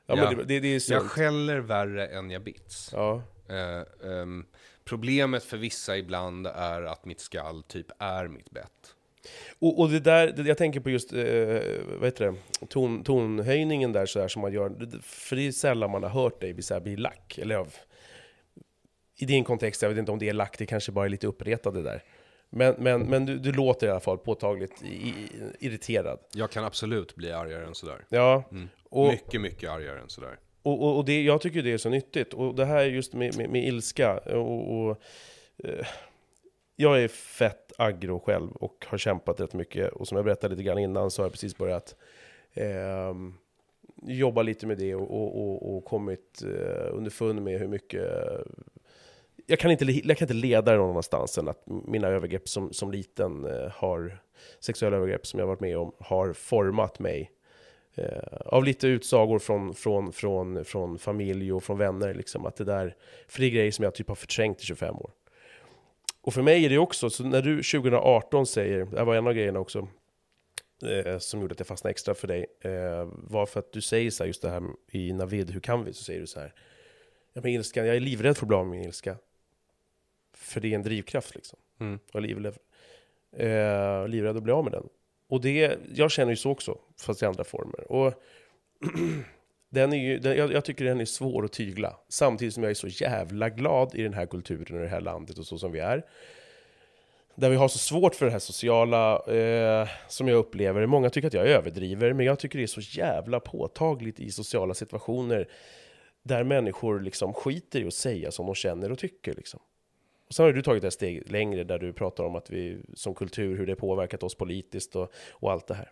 [0.06, 0.32] Ja, Ja.
[0.32, 1.12] men det, det, är Jag sunt.
[1.12, 2.89] skäller värre än jag bits.
[2.93, 3.21] Ja.
[3.47, 4.45] Eh, ehm,
[4.84, 8.92] problemet för vissa ibland är att mitt skall typ är mitt bett.
[9.59, 11.19] Och, och det där, jag tänker på just, eh,
[11.99, 12.36] vad heter det,
[12.67, 15.01] ton, tonhöjningen där så här som man gör.
[15.01, 17.38] För det är sällan man har hört dig bli, så här, bli lack.
[17.38, 17.73] Eller av,
[19.17, 21.27] i din kontext, jag vet inte om det är lack, det kanske bara är lite
[21.27, 22.03] uppretade där.
[22.49, 25.13] Men, men, men du, du låter i alla fall påtagligt i,
[25.59, 26.19] irriterad.
[26.33, 28.05] Jag kan absolut bli argare än sådär.
[28.09, 28.69] Ja, Mm.
[28.89, 30.38] och, mycket, mycket argare än sådär.
[30.62, 32.33] Och, och, och det, jag tycker det är så nyttigt.
[32.33, 34.17] Och det här just med, med, med ilska.
[34.17, 35.01] Och, och,
[35.63, 35.86] eh,
[36.75, 39.91] jag är fett aggro själv och har kämpat rätt mycket.
[39.91, 41.95] Och som jag berättade lite grann innan så har jag precis börjat
[42.53, 43.13] eh,
[44.03, 48.03] jobba lite med det och, och, och, och kommit eh, underfund med hur mycket
[49.47, 52.73] jag kan, inte, jag kan inte leda det någon annanstans än att mina övergrepp som,
[52.73, 54.17] som liten eh, har,
[54.59, 57.31] sexuella övergrepp som jag varit med om, har format mig
[57.95, 62.13] eh, av lite utsagor från, från, från, från familj och från vänner.
[62.13, 62.95] Liksom, att det där,
[63.27, 65.12] för det är grejer som jag typ har förträngt i 25 år.
[66.23, 69.33] Och för mig är det också, så när du 2018 säger, det var en av
[69.33, 69.88] grejerna också,
[70.86, 74.12] eh, som gjorde att jag fastnade extra för dig, eh, var för att du säger
[74.12, 75.93] så här, just det här i Navid, hur kan vi?
[75.93, 76.53] Så säger du så här,
[77.33, 79.17] ja, men ilskan, jag är livrädd för att bli av med min ilska.
[80.33, 81.59] För det är en drivkraft liksom.
[81.79, 81.99] Mm.
[82.12, 82.57] Jag är livrädd,
[83.31, 84.89] eh, livrädd att bli av med den.
[85.27, 87.91] Och det, jag känner ju så också, fast i andra former.
[87.91, 88.13] Och
[89.73, 91.95] den är ju, den, jag, jag tycker den är svår att tygla.
[92.09, 95.38] Samtidigt som jag är så jävla glad i den här kulturen och det här landet
[95.38, 96.05] och så som vi är.
[97.36, 100.86] Där vi har så svårt för det här sociala, eh, som jag upplever.
[100.86, 104.73] Många tycker att jag överdriver, men jag tycker det är så jävla påtagligt i sociala
[104.73, 105.47] situationer
[106.23, 109.33] där människor liksom skiter i att säga som de känner och tycker.
[109.33, 109.59] Liksom.
[110.27, 113.15] Och sen har du tagit ett steg längre där du pratar om att vi som
[113.15, 115.91] kultur, hur det påverkat oss politiskt och, och allt det här.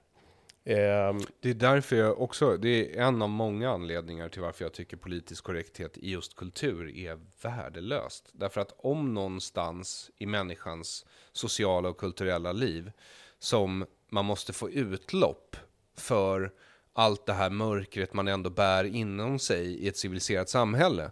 [0.63, 4.73] Ehm, Det är därför jag också, det är en av många anledningar till varför jag
[4.73, 8.29] tycker politisk korrekthet i just kultur är värdelöst.
[8.33, 12.91] Därför att om någonstans i människans sociala och kulturella liv
[13.39, 15.55] som man måste få utlopp
[15.97, 16.51] för
[16.93, 21.11] allt det här mörkret man ändå bär inom sig i ett civiliserat samhälle,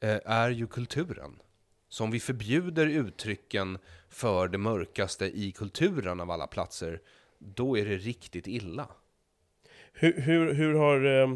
[0.00, 1.38] eh, är ju kulturen.
[1.88, 7.00] Så om vi förbjuder uttrycken för det mörkaste i kulturen av alla platser,
[7.38, 8.88] då är det riktigt illa.
[9.92, 11.04] hur, hur, hur har...
[11.04, 11.34] Eh,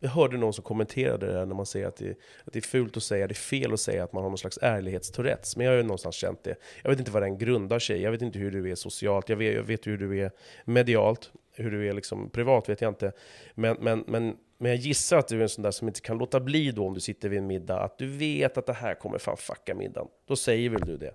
[0.00, 2.10] jag hörde någon som kommenterade det här när man säger att det,
[2.44, 4.38] att det är fult att säga, det är fel att säga att man har någon
[4.38, 5.56] slags ärlighetstourettes.
[5.56, 6.56] Men jag har ju någonstans känt det.
[6.82, 9.28] Jag vet inte vad den grundar sig i, jag vet inte hur du är socialt,
[9.28, 10.30] jag vet, jag vet hur du är
[10.64, 11.30] medialt.
[11.52, 13.12] hur du är liksom privat vet jag inte.
[13.54, 16.18] Men, men, men, men jag gissar att du är en sån där som inte kan
[16.18, 18.94] låta bli då om du sitter vid en middag, att du vet att det här
[18.94, 20.08] kommer fan fucka middagen.
[20.26, 21.14] Då säger väl du det?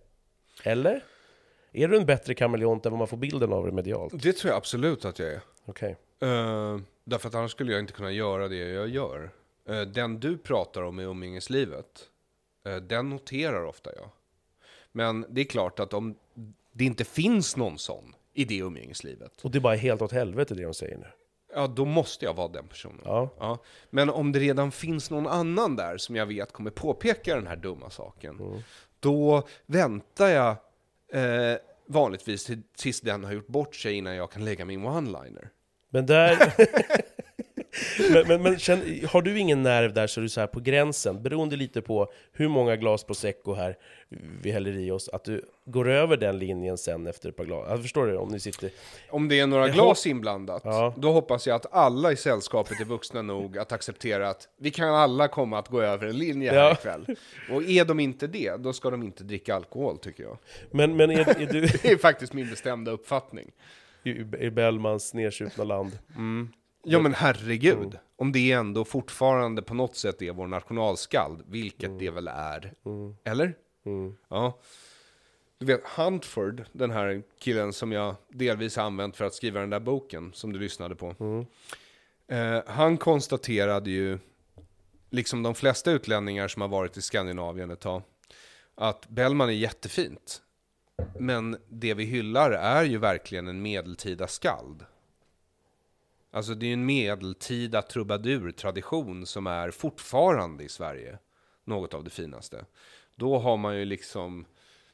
[0.63, 1.03] Eller?
[1.73, 4.13] Är du en bättre kameleont än vad man får bilden av dig medialt?
[4.23, 5.41] Det tror jag absolut att jag är.
[5.65, 5.97] Okej.
[6.21, 9.31] Eh, därför att annars skulle jag inte kunna göra det jag gör.
[9.69, 12.09] Eh, den du pratar om i umgängeslivet,
[12.67, 14.09] uh, den noterar ofta jag.
[14.91, 16.15] Men det är klart att om
[16.71, 20.55] det inte finns någon sån i det umgängeslivet, Och det är bara helt åt helvete
[20.55, 21.07] det de säger nu.
[21.55, 23.01] ja då måste jag vara den personen.
[23.05, 23.29] Ja.
[23.39, 23.57] Ja.
[23.89, 27.55] Men om det redan finns någon annan där som jag vet kommer påpeka den här
[27.55, 28.63] dumma saken,
[28.99, 30.55] då väntar jag
[31.13, 35.49] eh, vanligtvis tills den har gjort bort sig innan jag kan lägga min one-liner.
[35.89, 36.53] Men där...
[38.11, 40.59] men, men, men känn, har du ingen nerv där så är du så här på
[40.59, 43.77] gränsen, beroende lite på hur många glas prosecco här
[44.41, 47.65] vi häller i oss, att du går över den linjen sen efter ett par glas?
[47.69, 48.17] Jag förstår du?
[48.17, 48.69] Om ni sitter...
[49.09, 50.93] Om det är några Jag glas inblandat, Ja.
[50.97, 54.89] då hoppas jag att alla i sällskapet är vuxna nog att acceptera att vi kan
[54.95, 56.71] alla komma att gå över en linje här Ja.
[56.73, 57.05] ikväll.
[57.51, 60.37] Och är de inte det, då ska de inte dricka alkohol tycker jag.
[60.71, 63.51] Men, men är, är du Det är faktiskt min bestämda uppfattning.
[64.03, 64.09] i,
[64.39, 65.91] i Bellmans nedsupna land?
[66.83, 72.09] Ja men herregud, om det ändå fortfarande på något sätt är vår nationalskald, vilket det
[72.09, 72.73] väl är.
[73.23, 73.55] Eller?
[74.29, 74.59] Ja.
[75.57, 79.69] Du vet, Huntford, den här killen som jag delvis har använt för att skriva den
[79.69, 81.15] där boken som du lyssnade på.
[82.27, 84.19] Eh, han konstaterade ju,
[85.09, 88.01] liksom de flesta utlänningar som har varit i Skandinavien ett tag,
[88.75, 90.41] att Bellman är jättefint.
[91.19, 94.85] Men det vi hyllar är ju verkligen en medeltida skald.
[96.33, 101.17] Alltså det är ju en medeltida trubadurtradition som är fortfarande i Sverige
[101.63, 102.65] något av det finaste.
[103.15, 104.45] Då har man ju liksom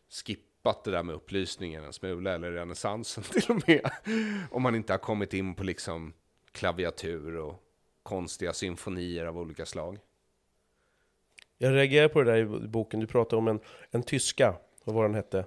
[0.10, 3.91] skippat det där med upplysningen en smula, eller renässansen till och med.
[4.52, 6.13] Om man inte har kommit in på liksom
[6.52, 7.63] klaviatur och
[8.04, 9.99] konstiga symfonier av olika slag.
[11.58, 13.60] Jag reagerar på det där i boken, du pratade om en,
[13.91, 15.45] en tyska, vad var den hette?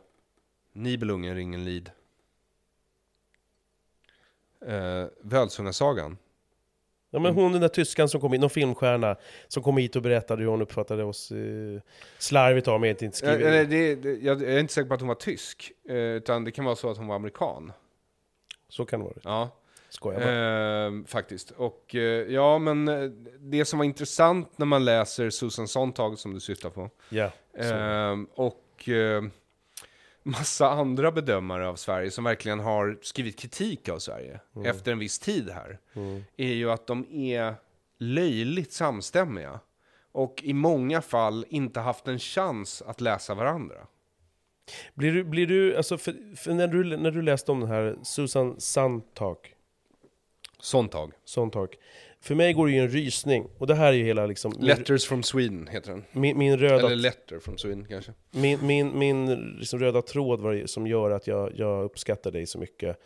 [0.72, 1.90] Nibelungen Ringenlid.
[4.66, 6.16] Eh, Völsungasagan.
[7.14, 9.16] Ja men hon den där tyskan som kom hit, någon filmstjärna,
[9.48, 11.80] som kom hit och berättade hur hon uppfattade oss eh,
[12.18, 13.40] slarvigt av mig, inte Ja, skrivit.
[13.46, 16.50] nej, det, det, jag är inte säker på att hon var tysk, eh, utan det
[16.50, 17.72] kan vara så att hon var amerikan.
[18.68, 19.16] Så kan det vara.
[19.24, 19.48] Ja.
[19.88, 20.86] Skojar bara.
[20.86, 21.50] Eh, faktiskt.
[21.50, 22.00] Och eh,
[22.32, 26.70] ja, men eh, det som var intressant när man läser Susan Sontag som du syftar
[26.70, 27.30] på, Ja.
[27.58, 29.22] Eh, och eh,
[30.22, 35.18] massa andra bedömare av Sverige som verkligen har skrivit kritik av Sverige efter en viss
[35.18, 35.78] tid här,
[36.36, 37.54] är ju att de är
[37.98, 39.60] löjligt samstämmiga.
[40.12, 43.86] Och i många fall inte haft en chans att läsa varandra.
[44.94, 47.98] Blir du, blir du alltså för, för när, du, när du läste om den här
[48.02, 49.36] Susan Sontag,
[50.58, 51.12] Sontag.
[51.24, 51.76] Sontag,
[52.22, 53.46] för mig går det ju en rysning.
[53.58, 54.52] Och det här är ju hela liksom...
[54.58, 56.04] Letters from Sweden heter den.
[56.12, 58.12] Min, min röda Eller Letter from Sweden kanske.
[58.30, 62.58] Min, min, min liksom röda tråd var som gör att jag, jag uppskattar dig så
[62.58, 62.96] mycket.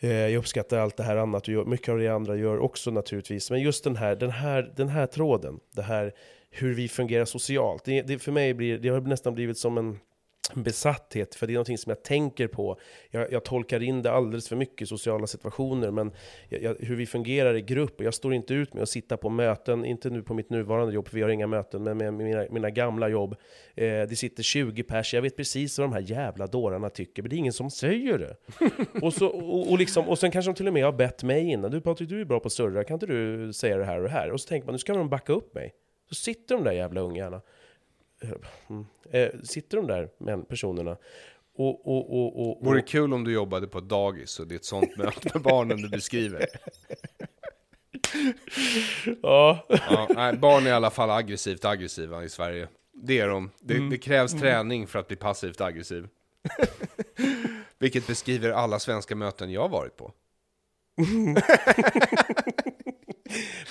[0.00, 2.90] Eh, jag uppskattar allt det här annat du gör, mycket av det andra gör också
[2.90, 3.50] naturligtvis.
[3.50, 6.12] Men just den här, den här, den här tråden, det här
[6.50, 7.84] hur vi fungerar socialt.
[7.84, 9.98] Det, det för mig blir, det har nästan blivit som en
[10.54, 12.78] besatthet, för det är någonting som jag tänker på.
[13.10, 16.12] Jag, jag tolkar in det alldeles för mycket i sociala situationer, men
[16.48, 18.00] jag, jag, hur vi fungerar i grupp.
[18.00, 21.08] Jag står inte ut med att sitta på möten, inte nu på mitt nuvarande jobb,
[21.08, 23.36] för vi har inga möten, men med mina, mina gamla jobb.
[23.74, 27.30] Eh, det sitter 20 pers, jag vet precis vad de här jävla dårarna tycker, men
[27.30, 28.36] det är ingen som säger det.
[29.02, 31.44] och, så, och, och, liksom, och sen kanske de till och med har bett mig
[31.44, 31.70] innan.
[31.70, 34.02] Du Patrik, du är bra på att surra, kan inte du säga det här och
[34.02, 34.30] det här?
[34.30, 35.72] Och så tänker man, nu ska de backa upp mig.
[36.08, 37.40] Så sitter de där jävla ungarna.
[38.68, 38.86] Mm.
[39.10, 40.96] Eh, sitter de där men, personerna
[41.56, 44.54] och, och, och, och, och Vore kul om du jobbade på ett dagis och det
[44.54, 46.46] är ett sånt möte med barnen du beskriver.
[49.22, 52.68] ja, Ja, nej, barn är i alla fall aggressivt aggressiva i Sverige.
[52.92, 53.50] Det är de.
[53.60, 53.90] Det, Mm.
[53.90, 56.08] det krävs träning för att bli passivt aggressiv.
[57.78, 60.12] Vilket beskriver alla svenska möten jag har varit på.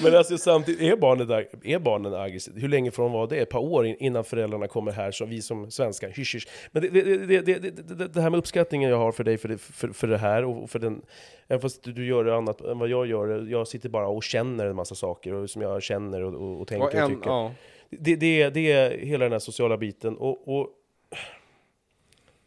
[0.03, 2.59] Men alltså samtidigt, är barnen, där, är barnen aggressiva?
[2.59, 3.37] Hur länge får de vara det?
[3.37, 6.47] Ett par år in- innan föräldrarna kommer här, som vi som svenskar, hysch, hysch.
[6.71, 9.87] Men det, det, det, det, här med uppskattningen jag har för dig för det, för,
[9.87, 11.01] för det här, och för den,
[11.47, 14.65] även fast du, gör det annat än vad jag gör, jag sitter bara och känner
[14.65, 17.29] en massa saker, och som jag känner och, och, och tänker Och och, en, tycker.
[17.29, 17.51] ja,
[17.89, 20.69] Det, det, är- det är hela den här sociala biten, och, och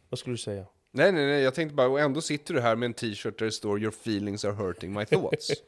[0.09, 0.65] vad skulle du säga?
[0.91, 3.45] nej, nej, nej, jag tänkte bara, och ändå sitter du här med en t-shirt där
[3.45, 5.51] det står “Your feelings are hurting my thoughts”.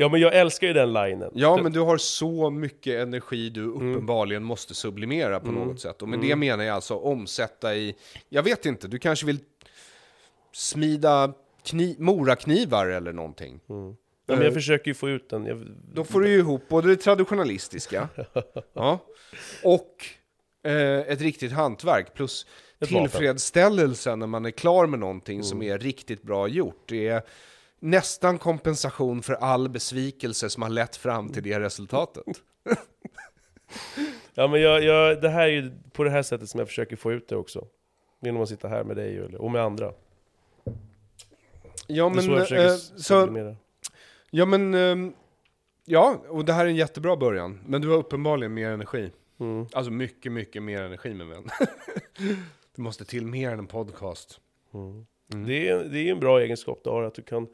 [0.00, 1.30] Ja men jag älskar ju den linen.
[1.34, 6.02] Ja, men du har så mycket energi du uppenbarligen måste sublimera på något sätt.
[6.02, 7.94] Och med det menar jag alltså omsätta i,
[8.28, 9.38] jag vet inte, du kanske vill
[10.52, 11.32] smida
[11.62, 13.60] kni, moraknivar eller någonting.
[13.68, 13.96] Mm.
[14.26, 15.46] Ja, men jag försöker ju få ut den.
[15.46, 18.08] Jag, Då får du ju ihop både det traditionalistiska
[18.72, 18.98] ja,
[19.64, 20.04] och
[20.64, 22.46] eh, ett riktigt hantverk plus
[22.86, 25.44] tillfredsställelsen när man är klar med någonting Mm.
[25.44, 26.82] som är riktigt bra gjort.
[26.86, 27.22] Det är
[27.80, 32.24] nästan kompensation för all besvikelse som har lett fram till det resultatet.
[34.34, 36.96] ja, men jag, jag, det här är ju på det här sättet som jag försöker
[36.96, 37.66] få ut det också.
[38.20, 39.92] Genom att sitta här med dig och, med andra.
[41.86, 43.56] Ja det är så men, jag försöker eh, så,
[44.30, 45.12] ja men, ehm,
[45.84, 47.60] ja, och det här är en jättebra början.
[47.66, 49.12] Men du har uppenbarligen mer energi.
[49.40, 49.66] Mm.
[49.72, 51.48] Alltså mycket, mycket mer energi min vän.
[52.76, 54.40] det måste till mer än en podcast.
[54.74, 55.06] Mm.
[55.32, 55.46] Mm.
[55.46, 57.48] Det, är, det är en bra egenskap du har, att du kan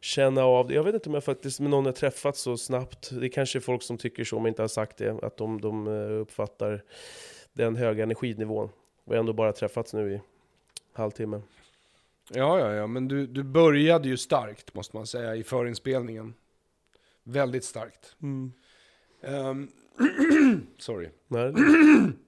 [0.00, 0.74] känna av det.
[0.74, 3.58] Jag vet inte om jag faktiskt med någon jag träffat så snabbt, det är kanske
[3.58, 6.82] är folk som tycker så, om inte har sagt det, att de, de eh, uppfattar
[7.52, 8.68] den höga energinivån.
[9.04, 10.20] Vi har ändå bara träffats nu i
[10.92, 11.40] halvtimme.
[12.34, 16.34] Ja, ja, ja, men du, du började ju starkt måste man säga i förinspelningen.
[17.22, 18.16] Väldigt starkt.
[19.22, 19.68] Ehm,
[20.78, 21.08] sorry.
[21.28, 21.52] Nej,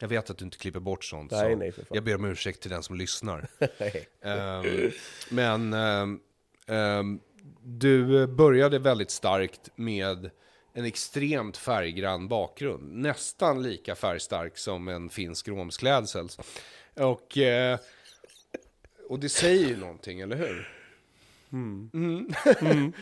[0.00, 1.30] Jag vet att du inte klipper bort sånt.
[1.30, 1.94] nej, så nej för fan.
[1.94, 3.48] Jag ber om ursäkt till den som lyssnar.
[4.22, 4.90] Ehm,
[5.30, 6.20] men ehm,
[6.66, 7.20] ehm,
[7.62, 10.30] du började väldigt starkt med
[10.72, 12.96] en extremt färggrann bakgrund.
[12.96, 16.28] Nästan lika färgstark som en finsk romsklädsel.
[16.94, 17.78] Och, eh,
[19.08, 20.68] och det säger ju någonting, eller hur?
[21.52, 22.32] Mm.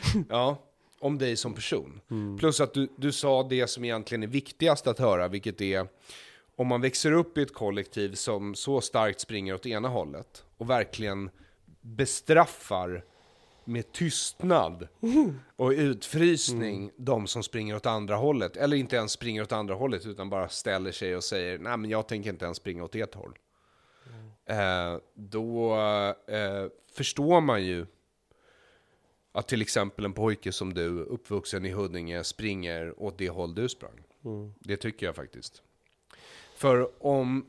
[0.28, 0.62] ja,
[0.98, 2.00] om dig som person.
[2.38, 5.88] Plus att du, du sa det som egentligen är viktigast att höra, vilket är
[6.56, 10.70] om man växer upp i ett kollektiv som så starkt springer åt ena hållet och
[10.70, 11.30] verkligen
[11.80, 13.04] bestraffar
[13.64, 14.88] med tystnad
[15.56, 18.56] och utfrysning de som springer åt andra hållet.
[18.56, 21.90] Eller inte ens springer åt andra hållet utan bara ställer sig och säger nej men
[21.90, 23.38] jag tänker inte ens springa åt ert håll.
[24.46, 25.76] Eh, då
[26.28, 27.86] eh, förstår man ju
[29.32, 33.68] att till exempel en pojke som du, uppvuxen i Huddinge, springer åt det håll du
[33.68, 34.02] sprang.
[34.58, 35.62] Det tycker jag faktiskt.
[36.56, 37.46] För om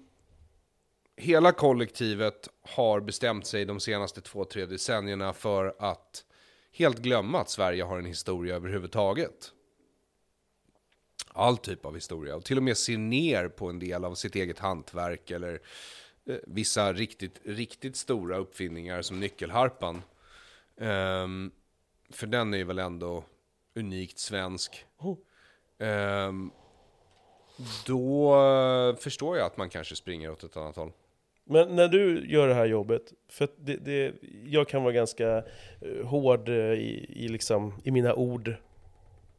[1.16, 6.26] hela kollektivet har bestämt sig de senaste två, tre decennierna för att
[6.72, 9.52] helt glömma att Sverige har en historia överhuvudtaget.
[11.28, 12.36] All typ av historia.
[12.36, 15.60] Och till och med se ner på en del av sitt eget hantverk eller
[16.26, 20.02] eh, vissa riktigt, riktigt stora uppfinningar som nyckelharpan.
[20.78, 21.52] Ehm,
[22.10, 23.24] för den är ju väl ändå
[23.76, 24.86] unikt svensk.
[25.80, 26.52] Ehm,
[27.86, 30.92] då eh, förstår jag att man kanske springer åt ett annat håll.
[31.50, 34.14] Men när du gör det här jobbet, för det, det,
[34.46, 35.38] jag kan vara ganska
[35.82, 38.56] eh, hård eh, i, i, liksom, i mina ord,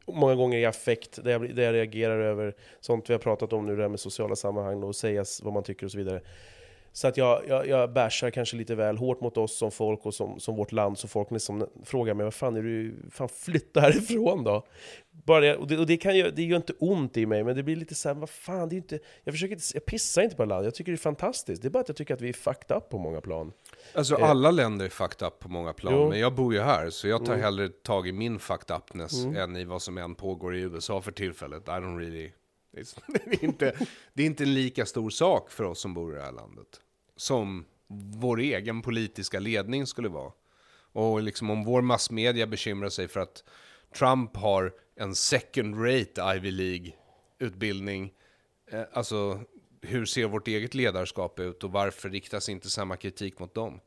[0.05, 3.65] många gånger i affekt, där jag, där jag reagerar över sånt vi har pratat om
[3.65, 6.21] nu, det här med sociala sammanhang och säga vad man tycker och så vidare.
[6.91, 10.13] Så att jag, jag, jag bashar kanske lite väl hårt mot oss som folk och
[10.13, 13.79] som, som vårt land, så folk liksom frågar mig vad fan är du, fan flytta
[13.81, 14.65] härifrån då?
[15.11, 17.55] Bara det, och det, och det, kan ju, det gör inte ont i mig, men
[17.55, 20.21] det blir lite så här, vad fan, det är inte, jag försöker inte, jag pissar
[20.21, 21.61] inte på landet, jag tycker det är fantastiskt.
[21.61, 23.51] Det är bara att jag tycker att vi är fucked up på många plan.
[23.93, 24.29] Alltså Eh.
[24.29, 25.99] alla länder är fucked up på många plan, Jo.
[25.99, 26.09] Mm.
[26.09, 29.55] men jag bor ju här, så jag tar hellre tag i min fucked upness än
[29.57, 31.67] i vad som än pågår i USA för tillfället.
[31.67, 32.31] I don't really...
[33.07, 36.15] Det, är inte, det är inte en lika stor sak för oss som bor i
[36.15, 36.81] det här landet,
[37.15, 37.65] som
[38.19, 40.31] vår egen politiska ledning skulle vara.
[40.91, 43.43] Och liksom om vår massmedia bekymrar sig för att
[43.95, 48.13] Trump har en second rate Ivy League-utbildning,
[48.71, 49.39] eh, alltså
[49.81, 53.79] hur ser vårt eget ledarskap ut och varför riktas inte samma kritik mot dem?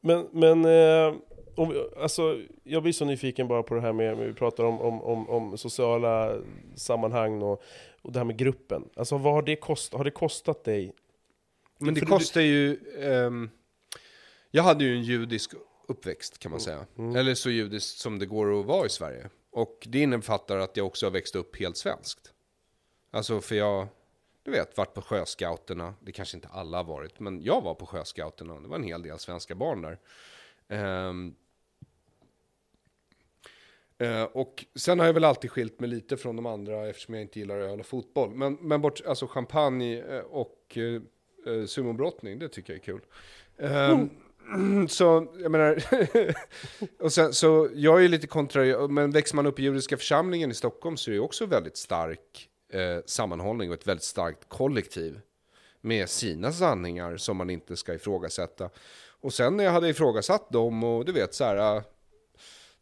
[0.00, 1.14] Men, men eh,
[1.56, 5.02] om, alltså, jag blir så nyfiken bara på det här med, vi pratar om, om,
[5.02, 6.38] om, om sociala
[6.76, 7.62] sammanhang och,
[8.02, 8.88] och det här med gruppen.
[8.96, 10.92] Alltså vad har det kostat, har det kostat dig?
[11.78, 12.78] Men det För du- kostar ju...
[12.98, 13.50] ehm,
[14.50, 15.54] jag hade ju en judisk
[15.88, 16.86] uppväxt kan man säga.
[17.16, 19.28] Eller så judiskt som det går att vara i Sverige.
[19.50, 22.32] Och det innefattar att jag också har växt upp helt svenskt.
[23.10, 23.86] Alltså för jag,
[24.42, 25.94] du vet, varit på sjöscouterna.
[26.00, 28.60] Det kanske inte alla har varit, men jag var på sjöscouterna.
[28.60, 29.98] Det var en hel del svenska barn där.
[30.68, 31.34] Ehm,
[34.04, 37.22] eh, och sen har jag väl alltid skilt mig lite från de andra eftersom jag
[37.22, 38.30] inte gillar öl och fotboll.
[38.30, 43.00] Men, men bort, alltså champagne eh, och eh, eh, sumobrottning, det tycker jag är kul.
[43.58, 44.10] Ehm,
[44.88, 45.82] Så, jag menar,
[47.00, 50.50] och sen, så jag är ju lite kontra, men växer man upp i judiska församlingen
[50.50, 55.20] i Stockholm så är det också väldigt stark eh, sammanhållning och ett väldigt starkt kollektiv
[55.80, 58.70] med sina sanningar som man inte ska ifrågasätta.
[59.20, 61.82] Och sen när jag hade ifrågasatt dem och du vet så här,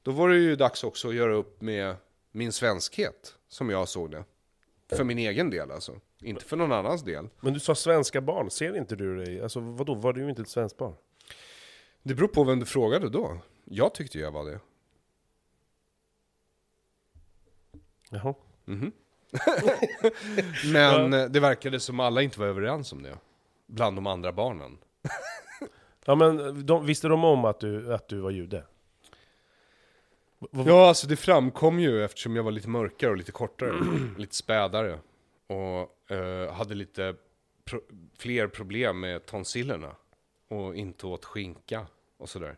[0.03, 1.96] då var det ju dags också att göra upp med
[2.32, 4.24] min svenskhet, som jag såg det.
[4.88, 7.28] För min egen del alltså, inte för någon annans del.
[7.40, 9.42] Men du sa svenska barn, ser inte du dig?
[9.42, 10.94] Alltså vadå, var du inte ett svenskt barn?
[12.03, 13.38] Det beror på vem du frågade då.
[13.64, 14.61] Jag tyckte jag var det.
[18.11, 18.34] Jaha.
[18.64, 18.92] Mhm.
[20.72, 23.18] Men eh, det verkade som alla inte var överens om det.
[23.66, 24.78] Bland de andra barnen.
[26.05, 28.64] Ja men de, visste de om att du, att du var jude?
[30.51, 33.74] Ja, alltså det framkom ju eftersom jag var lite mörkare och lite kortare,
[34.18, 34.99] lite spädare.
[35.47, 37.14] Och eh, hade lite
[37.64, 37.82] pro-
[38.18, 39.97] fler problem med tonsillerna.
[40.49, 41.86] Och inte åt skinka
[42.18, 42.57] och sådär.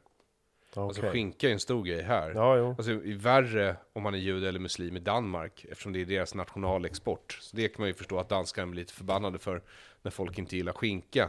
[0.74, 2.30] Ja, Alltså skinka är en stor grej här.
[2.34, 2.68] Ja, jo.
[2.78, 6.04] Alltså det är värre om man är jude eller muslim i Danmark eftersom det är
[6.04, 7.38] deras nationalexport.
[7.40, 9.62] Så det kan man ju förstå att danskarna blir lite förbannade för
[10.02, 11.28] när folk inte gillar skinka.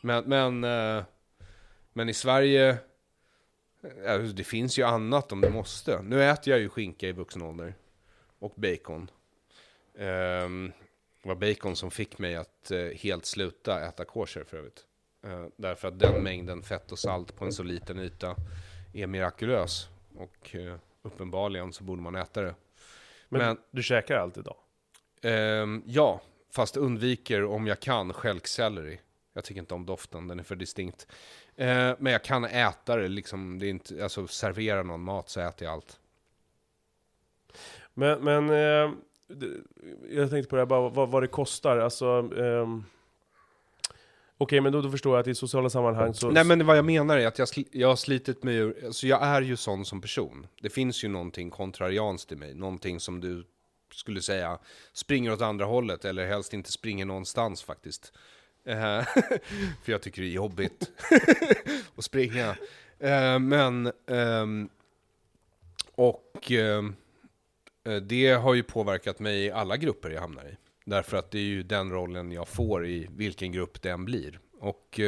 [0.00, 0.64] Men, men,
[0.98, 1.04] eh,
[1.92, 2.76] men i Sverige,
[4.08, 6.02] alltså, det finns ju annat om det måste.
[6.02, 7.74] Nu äter jag ju skinka i vuxen ålder.
[8.38, 9.10] Och bacon.
[9.98, 10.72] Ehm,
[11.22, 14.84] det var bacon som fick mig att eh, helt sluta äta kosher för övrigt.
[15.24, 18.36] Eh, därför att den mängden fett och salt på en så liten yta
[18.92, 19.88] är mirakulös.
[20.16, 22.54] Och eh, uppenbarligen så borde man äta det.
[23.28, 24.56] Men, Men- du käkar allt idag?
[25.22, 26.20] Ehm, ja,
[26.50, 29.00] fast undviker om jag kan stjälkselleri.
[29.32, 31.06] Jag tycker inte om doften, den är för distinkt.
[31.56, 35.40] Eh, men jag kan äta det, liksom, det är inte, alltså servera någon mat så
[35.40, 35.98] äter jag allt.
[37.94, 38.92] Men, men eh,
[40.10, 41.78] jag tänkte på det här, bara, vad, vad det kostar.
[41.78, 42.06] Alltså,
[42.38, 42.84] ehm,
[44.42, 46.30] Okej, men då, då förstår jag att i sociala sammanhang så...
[46.30, 49.22] Nej men vad jag menar är att jag, jag har slitit mig ur, alltså jag
[49.22, 50.46] är ju sån som person.
[50.60, 53.44] Det finns ju någonting kontrarianskt i mig, någonting som du
[53.94, 54.58] skulle säga
[54.92, 58.12] springer åt andra hållet, eller helst inte springer någonstans faktiskt.
[58.64, 59.02] Eh,
[59.82, 60.90] för jag tycker det är jobbigt
[61.96, 62.56] att springa.
[62.98, 64.68] Eh, men, ehm,
[65.94, 66.94] och ehm,
[67.84, 70.56] eh, det har ju påverkat mig i alla grupper jag hamnar i.
[70.84, 74.38] Därför att det är ju den rollen jag får i vilken grupp den blir.
[74.58, 75.00] Och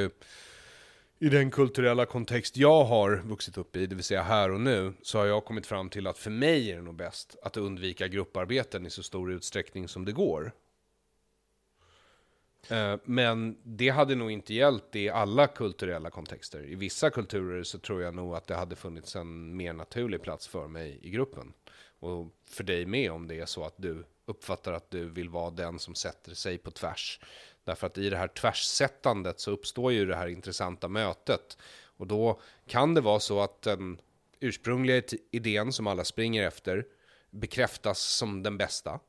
[1.19, 4.93] i den kulturella kontext jag har vuxit upp i, det vill säga här och nu,
[5.03, 8.09] så har jag kommit fram till att för mig är det nog bäst att undvika
[8.09, 10.53] grupparbeten i så stor utsträckning som det går.
[12.69, 16.67] Eh, men det hade nog inte gällt i alla kulturella kontexter.
[16.67, 20.49] I vissa kulturer så tror jag nog att det hade funnits en mer naturlig plats
[20.49, 21.53] för mig i gruppen.
[22.01, 25.51] Och för dig med om det är så att du uppfattar att du vill vara
[25.51, 27.21] den som sätter sig på tvärs.
[27.65, 31.59] Därför att i det här tvärssättandet så uppstår ju det här intressanta mötet.
[31.97, 34.01] Och då kan det vara så att den
[34.41, 36.87] ursprungliga idén som alla springer efter
[37.31, 39.01] bekräftas som den bästa.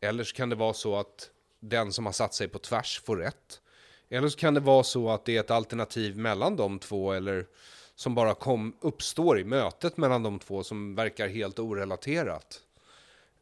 [0.00, 1.30] Eller så kan det vara så att
[1.62, 3.60] den som har satt sig på tvärs får rätt.
[4.08, 7.46] Eller så kan det vara så att det är ett alternativ mellan de två eller
[7.94, 12.60] som bara kom, uppstår i mötet mellan de två som verkar helt orelaterat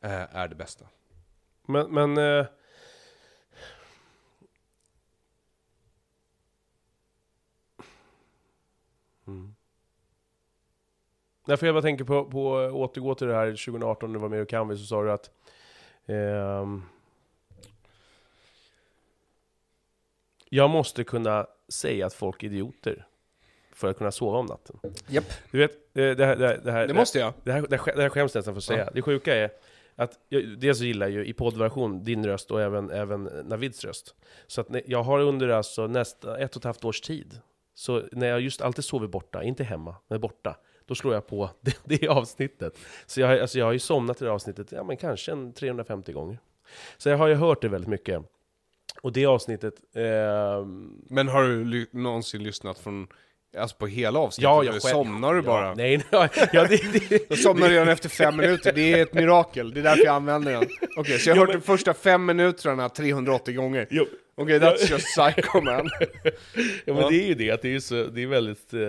[0.01, 0.85] eh, är det bästa.
[1.67, 2.47] Men, men eh,
[9.27, 9.55] mm.
[11.47, 14.43] Därför jag bara tänker på, på återgå till det här 2018 när du var med
[14.43, 15.31] i Canvi så sa du att
[16.07, 16.67] eh,
[20.53, 23.07] jag måste kunna säga att folk är idioter
[23.73, 24.79] för att kunna sova om natten.
[25.07, 25.25] Japp.
[25.51, 27.33] Du vet, eh, det här, det här, det här, Det måste jag.
[27.45, 28.85] det här, det här, det här skäms nästan för att säga.
[28.85, 28.91] Ja.
[28.95, 29.51] Det sjuka är
[29.97, 33.85] att jag, dels så gillar jag ju i poddversion din röst och även, även Navids
[33.85, 34.15] röst.
[34.47, 37.41] Så att jag har under alltså nästa ett och ett halvt års tid,
[37.75, 41.51] så när jag just alltid sover borta, inte hemma, men borta, då slår jag på
[41.61, 42.79] det, det avsnittet.
[43.07, 46.13] Så jag, alltså jag har ju somnat i det avsnittet, ja men kanske en 350
[46.13, 46.39] gånger.
[46.99, 48.23] Så jag har ju hört det väldigt mycket.
[49.03, 53.07] Och det avsnittet, ehm, Men har du ly- någonsin lyssnat från,
[53.59, 54.43] alltså på hela avsnittet?
[54.45, 55.67] ja, jag själv- somnar du bara?
[55.67, 59.15] Ja, nej, nej, ja, det, det, Jag somnar redan efter fem minuter, det är ett
[59.15, 60.69] mirakel, det är därför jag använder den.
[60.97, 63.87] Okej, så jag har hört de första fem minuterna 380 gånger.
[63.91, 65.91] jo, Okej, that's just psycho man.
[66.85, 67.09] Ja men Ja.
[67.11, 68.81] det är ju det, att det är, så, det är väldigt eh,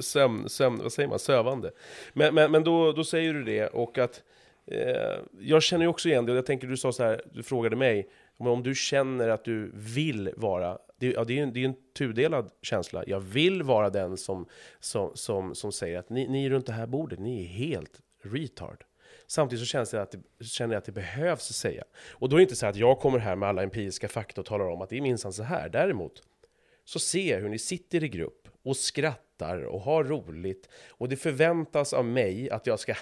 [0.00, 1.70] sömn, sömn, vad säger man, sövande.
[2.12, 4.22] Men, men, men då, då säger du det, och att eh,
[4.66, 7.42] Eh, jag känner ju också igen det, och jag tänker du sa så här, du
[7.42, 11.42] frågade mig, om, om du känner att du vill vara, det, ja, det är ju
[11.42, 14.46] en, det är en tudelad känsla, jag vill vara den som,
[14.80, 18.84] som, som, som säger att ni, ni runt det här bordet, ni är helt retard.
[19.26, 21.84] Samtidigt så känns det att det, känner jag att det behövs säga.
[22.10, 24.46] Och då är det inte så att jag kommer här med alla empiriska fakta och
[24.46, 25.68] talar om att det är minsann så här.
[25.68, 26.22] Däremot
[26.84, 30.68] så ser jag hur ni sitter i grupp och skrattar och har roligt.
[30.90, 32.94] Och det förväntas av mig att jag ska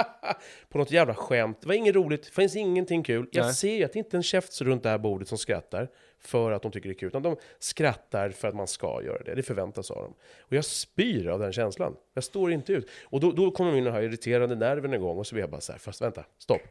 [0.68, 1.58] på något jävla skämt.
[1.60, 3.28] Det var inget roligt, det finns ingenting kul.
[3.32, 3.54] Jag Nej.
[3.54, 5.88] ser ju att det inte är en käft runt det här bordet som skrattar
[6.20, 9.22] för att de tycker det är kul, utan de skrattar för att man ska göra
[9.22, 9.34] det.
[9.34, 10.14] Det förväntas av dem.
[10.40, 11.96] Och jag spyr av den känslan.
[12.14, 12.90] Jag står inte ut.
[13.04, 15.72] Och då, då kommer mina här irriterande nerven igång och så blir jag bara så
[15.72, 16.62] här, fast vänta, stopp.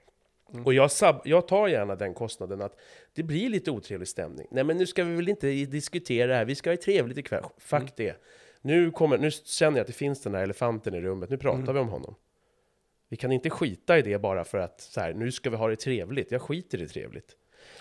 [0.65, 2.79] Och jag, sab- jag tar gärna den kostnaden att
[3.13, 4.47] det blir lite otrevlig stämning.
[4.51, 7.43] Nej men nu ska vi väl inte diskutera det här, vi ska ha trevligt ikväll.
[7.57, 8.15] Fuck det.
[8.67, 11.73] Nu, kommer, nu känner jag att det finns den här elefanten i rummet, nu pratar
[11.73, 12.15] vi om honom.
[13.09, 15.67] Vi kan inte skita i det bara för att så här, nu ska vi ha
[15.67, 16.31] det trevligt.
[16.31, 17.35] Jag skiter i trevligt.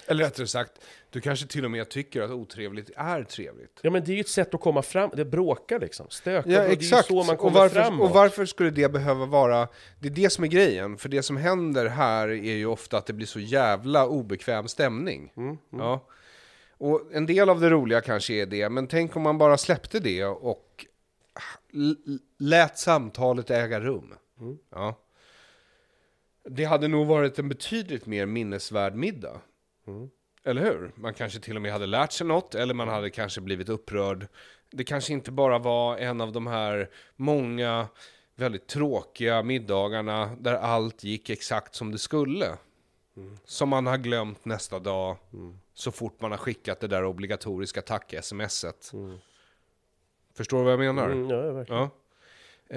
[0.06, 0.72] Eller rättare sagt,
[1.10, 3.80] du kanske till och med tycker att otrevligt är trevligt.
[3.82, 6.50] Ja men det är ju ett sätt att komma fram, det bråkar liksom, stökar.
[6.50, 7.10] Ja, och det är exakt.
[7.10, 8.08] ju så man och, kommer varför, framåt.
[8.08, 9.68] och varför skulle det behöva vara...
[10.00, 10.98] Det är det som är grejen.
[10.98, 15.32] För det som händer här är ju ofta att det blir så jävla obekväm stämning.
[15.36, 16.06] Mm, Ja.
[16.78, 20.00] Och en del av det roliga kanske är det, men tänk om man bara släppte
[20.00, 20.86] det och
[22.38, 24.14] lät samtalet äga rum.
[24.40, 24.58] Mm.
[24.70, 24.94] Ja.
[26.48, 29.40] Det hade nog varit en betydligt mer minnesvärd middag.
[29.86, 30.10] Mm.
[30.44, 30.92] Eller hur?
[30.94, 34.26] Man kanske till och med hade lärt sig något, eller man hade kanske blivit upprörd.
[34.70, 37.88] Det kanske inte bara var en av de här många
[38.34, 42.46] väldigt tråkiga middagarna där allt gick exakt som det skulle.
[43.44, 45.16] Som man har glömt nästa dag,
[45.78, 48.92] så fort man har skickat det där obligatoriska tack-smset.
[50.34, 51.10] Förstår du vad jag menar?
[51.10, 51.80] Mm, ja, verkligen.
[51.82, 51.90] Ja.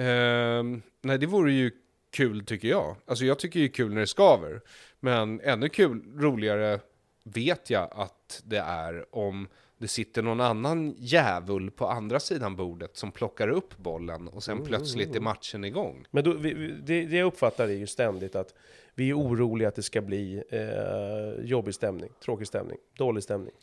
[0.00, 1.70] Ehm, nej, det vore ju
[2.10, 2.96] kul tycker jag.
[3.06, 4.60] Alltså jag tycker ju kul när det skaver.
[5.00, 6.80] Men ännu kul, roligare
[7.24, 9.48] vet jag att det är om
[9.78, 14.64] det sitter någon annan djävul på andra sidan bordet som plockar upp bollen och sen
[14.64, 16.06] plötsligt är matchen igång.
[16.10, 18.54] Men då, vi- det, det jag uppfattar är ju ständigt att
[19.00, 23.54] vi är oroliga att det ska bli eh, jobbig stämning, tråkig stämning, dålig stämning.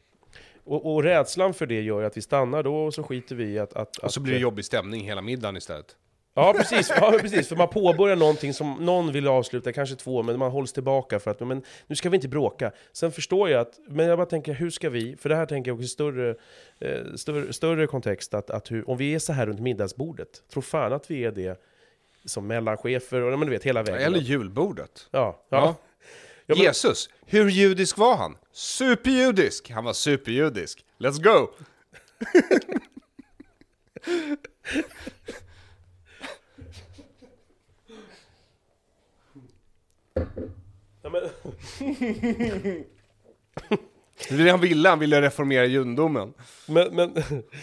[0.63, 3.43] Och, och rädslan för det gör ju att vi stannar då och så skiter vi
[3.43, 3.73] i att...
[3.73, 5.95] att Och så att, blir det jobbig stämning hela middagen istället.
[6.35, 10.39] Ja precis, ja, precis, för man påbörjar någonting som någon vill avsluta, kanske två, men
[10.39, 12.71] man hålls tillbaka för att men, nu ska vi inte bråka.
[12.93, 15.71] Sen förstår jag att, men jag bara tänker, hur ska vi, för det här tänker
[15.71, 16.35] jag också i större,
[16.79, 20.61] eh, större, större kontext, att, att hur, om vi är så här runt middagsbordet, tror
[20.61, 21.61] fan att vi är det
[22.28, 24.01] som mellanchefer, och men du vet hela vägen.
[24.01, 25.07] Eller julbordet.
[25.11, 25.57] Ja, Ja.
[25.57, 25.75] ja.
[26.49, 28.38] Ja, men- Jesus, hur judisk var han?
[28.51, 29.69] Superjudisk!
[29.71, 30.86] Han var superjudisk.
[30.99, 31.47] Let's go!
[41.01, 41.21] Ja, men,
[44.30, 46.34] Det är det han ville, han ville reformera judendomen.
[46.65, 47.13] men, men,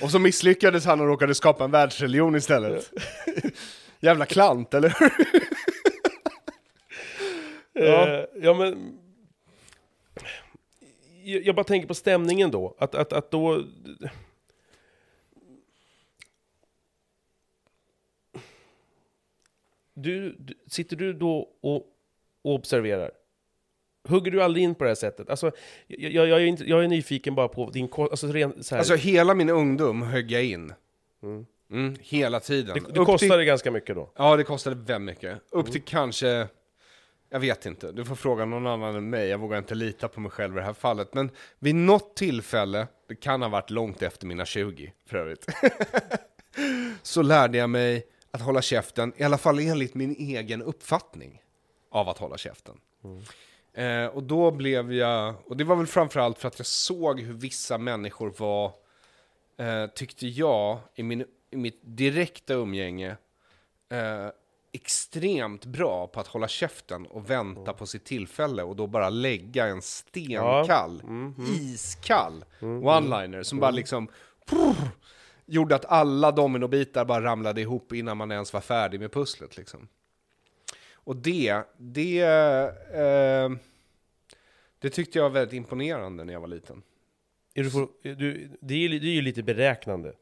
[0.03, 2.91] Och så misslyckades han och råkade skapa en världsreligion istället.
[4.05, 5.11] Jävla klant, eller hur?
[7.73, 8.09] ja.
[8.09, 8.99] Eh, ja men...
[11.25, 13.65] Jag, bara tänker på stämningen då, att, att, att då...
[19.95, 21.77] Du, du, sitter du då och,
[22.43, 23.11] och observerar?
[24.09, 25.31] Hugger du aldrig in på det här sättet?
[25.31, 25.51] Alltså,
[25.87, 27.89] jag, jag, jag, är, inte, jag är nyfiken bara på din...
[27.93, 30.73] Alltså, ren, Alltså hela min ungdom högg jag in.
[31.23, 31.47] Mm,
[32.01, 32.75] hela tiden.
[32.75, 34.11] det, det till- kostade ganska mycket då.
[34.17, 35.39] Ja, det kostade väldigt mycket.
[35.51, 36.49] Upp till kanske...
[37.31, 39.29] Jag vet inte, du får fråga någon annan än mig.
[39.29, 41.15] Jag vågar inte lita på mig själv i det här fallet.
[41.15, 45.47] Men vid något tillfälle, det kan ha varit långt efter mina 20 för övrigt,
[47.03, 51.43] så lärde jag mig att hålla käften, i alla fall enligt min egen uppfattning
[51.91, 52.75] av att hålla käften.
[53.75, 57.35] Eh, och då blev jag, och det var väl framförallt för att jag såg hur
[57.35, 58.73] vissa människor var,
[59.59, 61.25] eh, tyckte jag, i, min,
[61.55, 63.17] i mitt direkta umgänge,
[63.89, 64.29] eh,
[64.73, 69.67] extremt bra på att hålla käften och vänta på sitt tillfälle och då bara lägga
[69.67, 71.03] en stenkall,
[71.61, 74.09] iskall one-liner som bara liksom
[74.47, 74.77] prr,
[75.47, 79.89] gjorde att alla dominobitar bara ramlade ihop innan man ens var färdig med pusslet liksom.
[80.95, 82.21] Och det, det,
[82.95, 83.51] eh,
[84.79, 86.83] det tyckte jag var väldigt imponerande när jag var liten.
[87.55, 90.13] Är du, på, du, det, är, det är ju lite beräknande.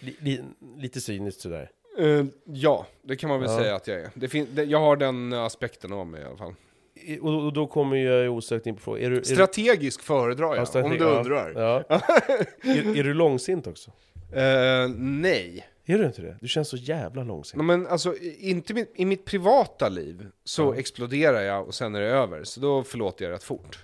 [0.00, 0.40] Li, li,
[0.78, 1.70] lite cyniskt sådär.
[1.98, 3.58] Eh, ja, det kan man väl Ja.
[3.58, 4.10] säga att jag är.
[4.14, 6.54] Det fin- det, jag har den aspekten av mig i alla fall.
[6.94, 9.02] I- Och, och då kommer jag osökt in på frågan.
[9.04, 11.52] Är du, är, Strategisk föredrar jag, Ja, strateg- om du ja, undrar.
[11.56, 11.84] Ja.
[12.62, 13.90] är, är du långsint också?
[14.32, 15.66] Eh, nej.
[15.86, 16.36] Är du inte det?
[16.40, 17.64] Du känns så jävla långsint.
[17.64, 22.44] Men alltså, inte i mitt privata liv så exploderar jag och sen är det över.
[22.44, 23.78] Så då förlåter jag rätt fort.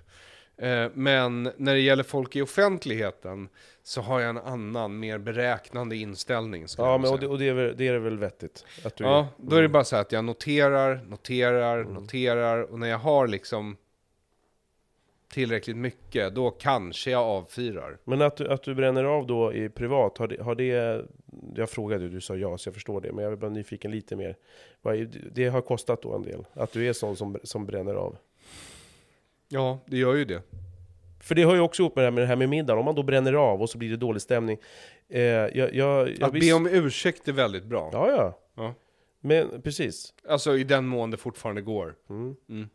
[0.61, 3.49] Eh, men när det gäller folk i offentligheten
[3.83, 6.67] så har jag en annan, mer beräknande inställning.
[6.79, 8.65] Ja, jag men och, det, och det, är väl, det är väl vettigt?
[8.85, 9.59] Att du Ja, då Mm.
[9.59, 13.77] är det bara så här att jag noterar, noterar, noterar och när jag har liksom
[15.33, 17.99] tillräckligt mycket, då kanske jag avfyrar.
[18.05, 21.05] Men att du, att du bränner av då i privat, har det, har det...
[21.55, 23.13] Jag frågade, du sa ja, så jag förstår det.
[23.13, 24.37] Men jag är bara nyfiken lite mer.
[25.33, 26.47] Det har kostat då en del?
[26.53, 28.17] Att du är sån som, som bränner av?
[29.53, 30.43] Ja, det gör ju det.
[31.21, 32.79] För det hör ju också ihop med det här med, det här med middagen.
[32.79, 34.59] Om man då bränner av och så blir det dålig stämning.
[35.09, 37.91] Eh, jag, jag, jag Att visst- be om ursäkt är väldigt bra.
[37.93, 38.39] Ja, ja.
[38.55, 38.75] Ja.
[39.21, 40.15] Men precis.
[40.29, 41.95] Alltså i den mån det fortfarande går.
[42.11, 42.37] Mm.
[42.49, 42.69] Mm.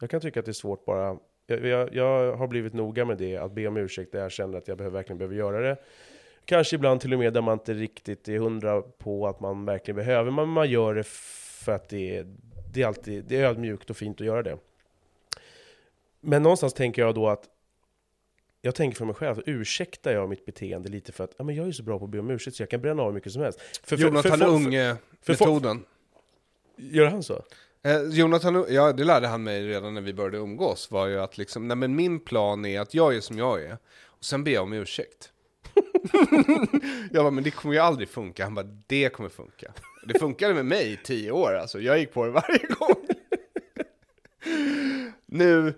[0.00, 1.16] Jag kan tycka att det är svårt bara.
[1.46, 4.58] Jag, jag, jag har blivit noga med det, att be om ursäkt där jag känner
[4.58, 5.76] att jag behöver, verkligen behöver göra det.
[6.44, 9.96] Kanske ibland till och med där man inte riktigt är hundra på att man verkligen
[9.96, 12.26] behöver, men man gör det för att det är,
[12.74, 14.58] det är alltid det är ödmjukt och fint att göra det.
[16.26, 17.44] Men någonstans tänker jag då att
[18.60, 21.68] jag tänker för mig själv, ursäktar jag mitt beteende lite för att ja, men jag
[21.68, 23.32] är så bra på att be om ursäkt så jag kan bränna av hur mycket
[23.32, 23.60] som helst.
[23.82, 25.84] För, för, Jonathan Unge-metoden.
[26.76, 27.42] Gör han så?
[27.82, 31.38] Eh, Jonathan, ja det lärde han mig redan när vi började umgås, var ju att
[31.38, 34.52] liksom, nej men min plan är att jag är som jag är, och sen ber
[34.52, 35.32] jag om ursäkt.
[37.12, 38.44] jag bara, men det kommer ju aldrig funka.
[38.44, 39.72] Han bara, det kommer funka.
[40.06, 43.06] Det funkade med mig i tio år alltså, jag gick på det varje gång.
[45.26, 45.74] nu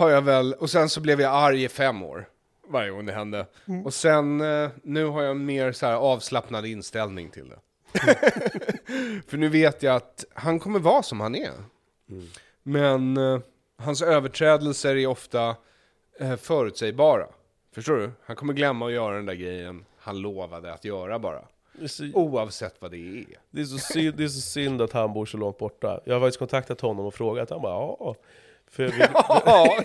[0.00, 2.28] har jag väl, och sen så blev jag arg i fem år.
[2.68, 3.46] Varje gång det hände.
[3.68, 3.86] Mm.
[3.86, 7.58] Och sen, eh, nu har jag en mer så här avslappnad inställning till det.
[9.26, 11.52] För nu vet jag att han kommer vara som han är.
[12.10, 12.26] Mm.
[12.62, 13.40] Men eh,
[13.76, 15.56] hans överträdelser är ofta
[16.20, 17.26] eh, förutsägbara.
[17.74, 18.10] Förstår du?
[18.24, 21.42] Han kommer glömma att göra den där grejen han lovade att göra bara.
[21.86, 23.24] Så, Oavsett vad det är.
[23.50, 26.00] det, är så synd, det är så synd att han bor så långt borta.
[26.04, 28.14] Jag har faktiskt kontaktat honom och frågat, han bara ja.
[28.70, 28.92] För, vill,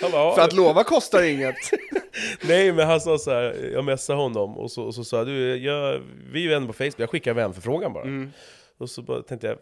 [0.00, 0.34] Ja, bara, ja.
[0.34, 1.56] för att lova kostar inget.
[2.48, 5.26] Nej men han sa så här, jag messade honom och så, och så sa jag,
[5.26, 6.02] du, jag,
[6.32, 8.04] vi är vänner på Facebook, jag skickar vänförfrågan bara.
[8.04, 8.30] Mm.
[8.78, 9.58] Och så bara tänkte jag,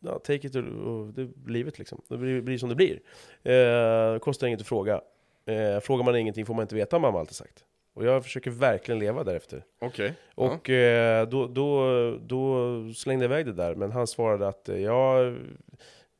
[0.00, 2.02] ja, take it och, det livet liksom.
[2.08, 3.00] Det blir, blir som det blir.
[3.42, 5.00] Eh, kostar inget att fråga.
[5.46, 7.64] Eh, frågar man ingenting får man inte veta, mamma alltid sagt.
[7.94, 9.64] Och jag försöker verkligen leva därefter.
[9.80, 10.14] Okej.
[10.34, 14.78] Och eh, då, då, då slängde jag iväg det där, men han svarade att eh,
[14.78, 15.32] ja,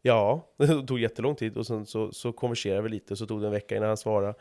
[0.06, 3.46] ja, det tog jättelång tid och sen så, så konverserade vi lite, så tog det
[3.46, 4.34] en vecka innan han svarade.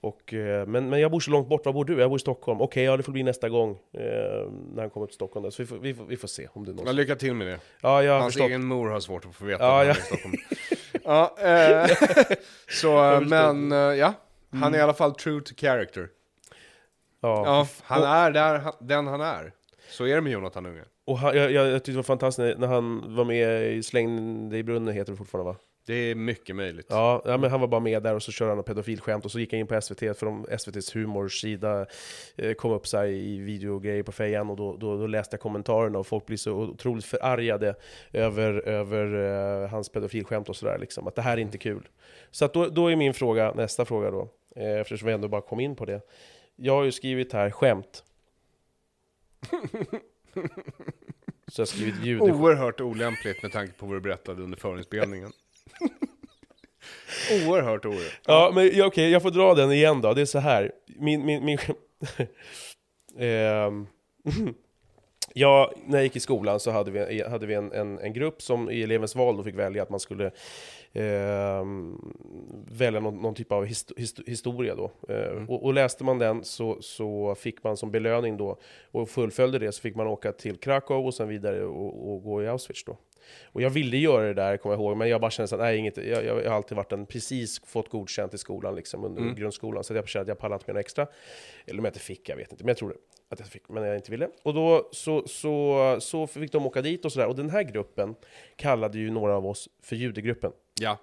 [0.00, 2.00] Och, eh, men, men jag bor så långt bort, var bor du?
[2.00, 2.60] Jag bor i Stockholm.
[2.60, 4.00] Okej, ja det får bli nästa gång eh,
[4.74, 5.42] när han kommer till Stockholm.
[5.44, 5.50] Där.
[5.50, 6.96] Så vi får, vi, får, vi får se om det är Ja, någon.
[6.96, 7.58] lycka till med det.
[7.80, 8.48] Ja, jag har Hans förstått.
[8.48, 9.92] egen mor har svårt att få veta Ja, att han ja.
[9.94, 10.34] är i Stockholm.
[11.04, 11.36] ja,
[12.28, 12.36] eh,
[12.68, 14.14] så, eh, men eh, ja,
[14.52, 16.08] han är i alla fall true to character.
[17.20, 17.42] Ja.
[17.46, 19.52] Ja, han är där, han- den han är.
[19.90, 20.84] Så är det med Jonathan Unge.
[21.08, 24.48] Och han, jag, jag, jag tyckte det var fantastiskt när han var med i Släng
[24.50, 25.56] dig i brunnen, heter det fortfarande va?
[25.86, 26.86] Det är mycket möjligt.
[26.88, 29.40] Ja, ja, men han var bara med där och så körde han pedofilskämt och så
[29.40, 31.86] gick jag in på SVT för de, SVTs humorsida
[32.36, 35.40] eh, kom upp så här i videogrejer på fejan och då, då, då läste jag
[35.40, 37.74] kommentarerna och folk blir så otroligt förargade
[38.12, 39.14] över, över
[39.62, 41.88] eh, hans pedofilskämt och sådär liksom, att det här är inte kul.
[42.30, 45.40] Så att då, då är min fråga, nästa fråga då, eh, eftersom vi ändå bara
[45.40, 46.00] kom in på det.
[46.56, 48.04] Jag har ju skrivit här skämt.
[51.52, 52.20] Så jag har skrivit ljud.
[52.20, 55.32] Oerhört olämpligt med tanke på vad du berättade under förinspelningen.
[57.46, 58.20] Oerhört oerhört.
[58.26, 60.14] Ja, men ja, okej, jag får dra den igen då.
[60.14, 60.72] Det är så här.
[60.86, 61.58] Min, min, min...
[63.18, 63.86] Ehm,
[65.34, 68.42] ja, när jag gick i skolan så hade vi, hade vi en, en, en grupp
[68.42, 70.30] som i elevens val då fick välja att man skulle
[70.92, 72.14] ehm,
[72.78, 74.90] välja någon, någon typ av hist, hist, historia då.
[75.08, 78.58] Eh, och, och läste man den så, så fick man som belöning då,
[78.90, 82.42] och fullföljde det, så fick man åka till Krakow och sen vidare och, och gå
[82.42, 82.96] i Auschwitz då.
[83.52, 85.76] Och jag ville göra det där, kommer jag ihåg, men jag bara kände att nej,
[85.78, 89.22] inget, jag, jag, jag har alltid varit en, precis fått godkänt i skolan, liksom, under
[89.22, 89.34] Mm.
[89.34, 91.06] grundskolan, så jag kände att jag pallade inte med något extra.
[91.66, 92.96] Eller om jag inte fick, jag vet inte, men jag tror
[93.30, 94.28] att jag fick, men jag inte ville.
[94.42, 98.14] Och då så, så, så fick de åka dit och sådär, och den här gruppen
[98.56, 100.52] kallade ju några av oss för judegruppen.
[100.80, 100.98] Ja,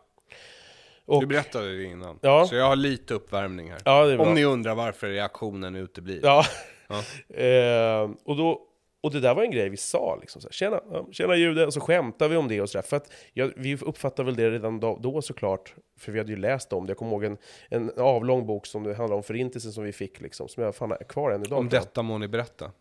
[1.05, 2.19] Och, du berättade det innan.
[2.21, 2.45] Ja.
[2.45, 3.79] Så jag har lite uppvärmning här.
[3.85, 4.17] ja.
[4.19, 6.19] Om ni undrar varför reaktionen uteblir.
[6.23, 6.45] Ja.
[6.87, 7.03] Ja.
[7.43, 8.61] eh, och, då,
[9.05, 10.81] och det där var en grej vi sa, liksom så här, tjena,
[11.11, 12.83] tjena jude, och så skämtade vi om det och sådär.
[12.83, 16.37] För att ja, vi uppfattade väl det redan då, då såklart, för vi hade ju
[16.37, 16.89] läst om det.
[16.91, 17.37] Jag kommer ihåg en,
[17.69, 20.91] en avlång bok som det handlar om förintelsen som vi fick, liksom, som jag fan
[20.91, 21.59] är kvar än idag.
[21.59, 21.81] Om jag.
[21.81, 22.71] detta må ni berätta.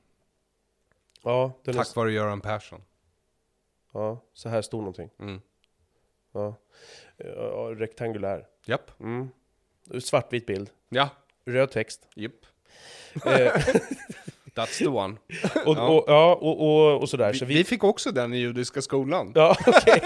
[1.22, 2.82] Ja, den är, Tack vare Göran Persson.
[3.92, 5.10] ja, så här stod någonting.
[5.20, 5.40] Mm.
[6.32, 6.54] Ja.
[7.16, 8.46] Ja, rektangulär.
[8.66, 9.00] Japp.
[9.00, 9.28] Mm.
[10.00, 10.70] Svartvit bild.
[10.88, 11.08] Ja.
[11.44, 12.08] Röd text.
[12.14, 12.46] Japp.
[14.54, 15.16] That's the one.
[15.66, 15.88] och, Ja.
[15.88, 17.32] och, ja, och, och, och sådär.
[17.32, 19.32] Vi, Så vi fick också den i judiska skolan.
[19.34, 20.02] Ja, okej.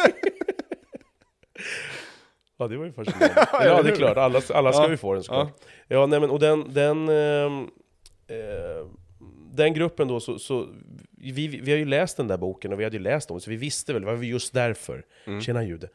[2.58, 3.46] ja, det var ju fascinerande.
[3.52, 4.16] ja, det är klart.
[4.16, 4.90] Alla, alla ska Ja.
[4.90, 5.52] ju få den såklart.
[5.88, 7.62] Ja, nej men och den, den, ehm,
[8.28, 8.86] eh,
[9.52, 10.68] den gruppen då, så, så
[11.20, 13.50] vi, vi har ju läst den där boken och vi hade ju läst om så
[13.50, 15.04] vi visste väl, det var just därför.
[15.26, 15.40] Mm.
[15.40, 15.88] Tjena jude.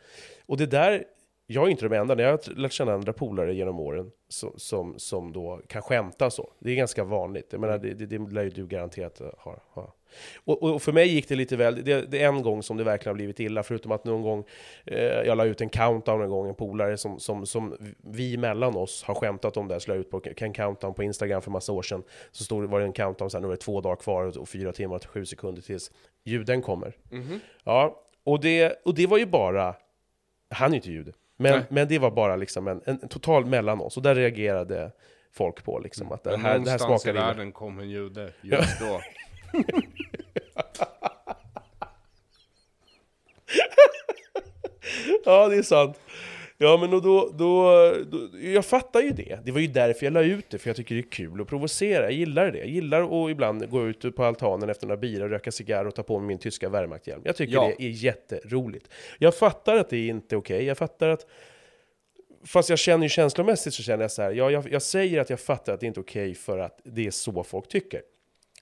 [0.46, 1.04] Och det där,
[1.48, 5.00] jag är inte de enda, jag har lärt känna andra polare genom åren som, som,
[5.00, 6.52] som då kan skämta så.
[6.60, 9.58] Det är ganska vanligt, jag menar, det, det, det lär ju du garanterat ha.
[9.70, 9.94] ha.
[10.46, 12.84] Och, och för mig gick det lite väl, det, det är en gång som det
[12.84, 14.44] verkligen har blivit illa, förutom att någon gång,
[14.86, 18.76] eh, jag la ut en countdown en gång, en polare som, som, som vi mellan
[18.76, 21.72] oss har skämtat om det, så la ut på en countdown på Instagram för massa
[21.72, 23.96] år sedan, så stod var det en countdown, så här, nu är det två dagar
[23.96, 25.92] kvar och, fyra timmar och sju sekunder tills
[26.24, 26.96] ljuden kommer.
[27.10, 27.40] Mhm.
[27.64, 29.76] Ja, och det, och det var ju bara
[30.50, 31.14] Han är ju inte jude.
[31.38, 31.64] Men, Nej.
[31.70, 33.98] men det var bara liksom en, en total mellan oss.
[33.98, 34.92] Och där reagerade
[35.32, 37.26] folk på liksom att det här, det här någonstans i smakar illa.
[37.28, 39.02] världen kom en jude just då.
[45.26, 46.00] Ja, det är sant.
[46.64, 47.72] Ja, men och då, då,
[48.12, 49.40] då, jag fattar ju det.
[49.46, 51.48] Det var ju därför jag la ut det, för jag tycker det är kul att
[51.48, 52.04] provocera.
[52.04, 52.58] Jag gillar det.
[52.58, 56.04] Jag gillar att ibland gå ut på altanen efter några bira, röka cigarr och ta
[56.04, 57.22] på mig min tyska Wehrmachthjälm.
[57.26, 57.72] Jag tycker Ja.
[57.78, 58.90] det är jätteroligt.
[59.20, 60.64] Jag fattar att det är inte okej.
[60.64, 61.28] Jag fattar att...
[62.46, 65.30] Fast jag känner ju känslomässigt så känner jag så här, ja, jag, jag säger att
[65.30, 68.02] jag fattar att det inte är okej för att det är så folk tycker.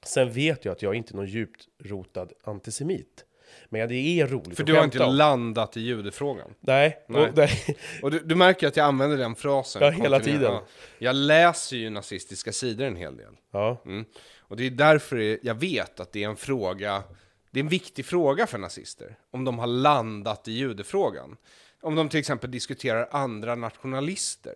[0.06, 3.26] Sen vet jag att jag är inte någon djupt rotad antisemit.
[3.70, 5.16] Men det är roligt För du har inte om.
[5.16, 6.54] landat i judefrågan.
[6.60, 7.22] Nej, Nej.
[7.30, 7.78] Och, nej.
[8.02, 9.82] Och du, du märker att jag använder den frasen.
[9.82, 10.42] Ja, hela tiden.
[10.54, 10.64] Ja.
[11.00, 13.34] Jag läser ju nazistiska sidor en hel del.
[13.52, 13.82] ja.
[13.86, 14.06] Mm.
[14.40, 17.04] Och det är därför jag vet att det är en fråga,
[17.52, 19.16] det är en viktig fråga för nazister.
[19.32, 21.38] Om de har landat i judefrågan.
[21.82, 24.56] Om de till exempel diskuterar andra nationalister.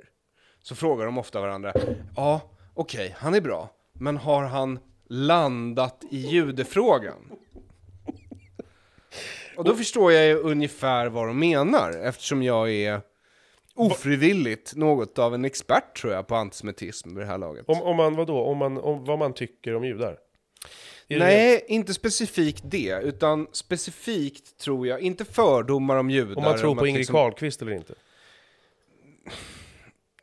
[0.64, 1.74] Så frågar de ofta varandra,
[2.16, 2.42] ja,
[2.74, 3.70] okej, han är bra.
[3.94, 7.32] Men har han landat i judefrågan?
[9.58, 13.02] Och då förstår jag ju ungefär vad de menar, eftersom jag är
[13.76, 17.66] ofrivilligt något av en expert tror jag på antisemitism vid det här laget.
[17.68, 18.40] Om, om man, vadå?
[18.40, 20.18] Om man, om vad man tycker om judar?
[21.08, 26.38] Är det- Nej, inte specifikt det, utan specifikt tror jag, inte fördomar om judar.
[26.38, 27.94] Om man tror på att Ingrid liksom- Carlqvist eller inte?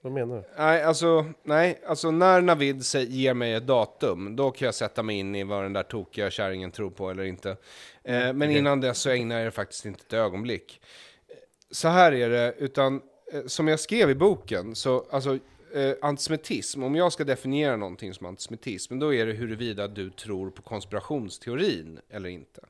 [0.05, 0.43] Vad menar du?
[0.59, 5.17] Nej, alltså, nej, alltså när Navid ger mig ett datum, då kan jag sätta mig
[5.19, 7.57] in i vad den där tokiga kärringen tror på eller inte.
[8.05, 10.81] Eh, men innan dess så ägnar jag det faktiskt inte ett ögonblick.
[11.29, 11.35] Eh,
[11.71, 15.39] Så här är det, utan eh, som jag skrev i boken, så alltså
[15.75, 20.51] eh, antisemitism, om jag ska definiera någonting som antisemitism, då är det huruvida du tror
[20.51, 22.61] på konspirationsteorin eller inte.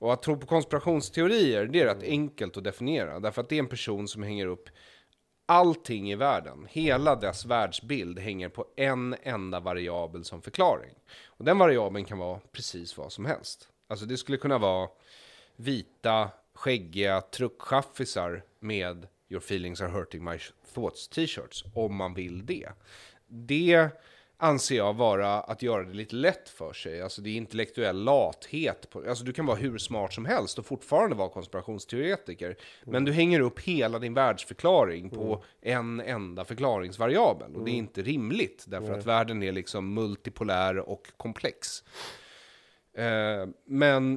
[0.00, 3.58] Och att tro på konspirationsteorier, det är rätt enkelt att definiera, därför att det är
[3.58, 4.68] en person som hänger upp
[5.46, 10.94] allting i världen, hela dess världsbild hänger på en enda variabel som förklaring.
[11.26, 13.68] Och den variabeln kan vara precis vad som helst.
[13.88, 14.88] Alltså det skulle kunna vara
[15.56, 20.38] vita, skäggiga truckchaffisar med Your feelings are hurting my
[20.74, 22.68] thoughts t-shirts, om man vill det.
[23.26, 23.90] Det
[24.36, 27.02] anser jag vara att göra det lite lätt för sig.
[27.02, 28.90] Alltså det är intellektuell lathet.
[28.90, 32.56] På, alltså du kan vara hur smart som helst och fortfarande vara konspirationsteoretiker.
[32.84, 37.56] Men du hänger upp hela din världsförklaring på en enda förklaringsvariabel.
[37.56, 41.84] Och det är inte rimligt, därför att världen är liksom multipolär och komplex.
[42.98, 44.14] Eh, men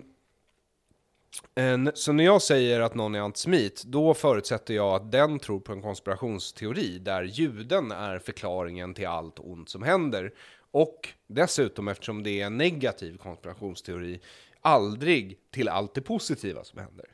[1.56, 5.40] eh, en, så när jag säger att någon är antisemit, då förutsätter jag att den
[5.40, 10.34] tror på en konspirationsteori där juden är förklaringen till allt ont som händer.
[10.72, 14.20] Och dessutom, eftersom det är en negativ konspirationsteori,
[14.62, 17.06] aldrig till allt det positiva som händer.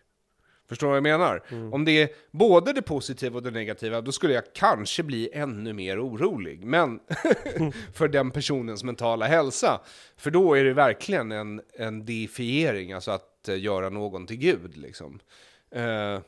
[0.69, 1.43] Förstår du vad jag menar?
[1.71, 5.73] Om det är både det positiva och det negativa, då skulle jag kanske bli ännu
[5.73, 6.65] mer orolig.
[6.65, 6.99] Men
[7.93, 9.81] för den personens mentala hälsa.
[10.17, 14.77] För då är det verkligen en, en deifiering, alltså att eh, göra någon till Gud.
[14.77, 15.19] Liksom.
[15.71, 16.19] Eh,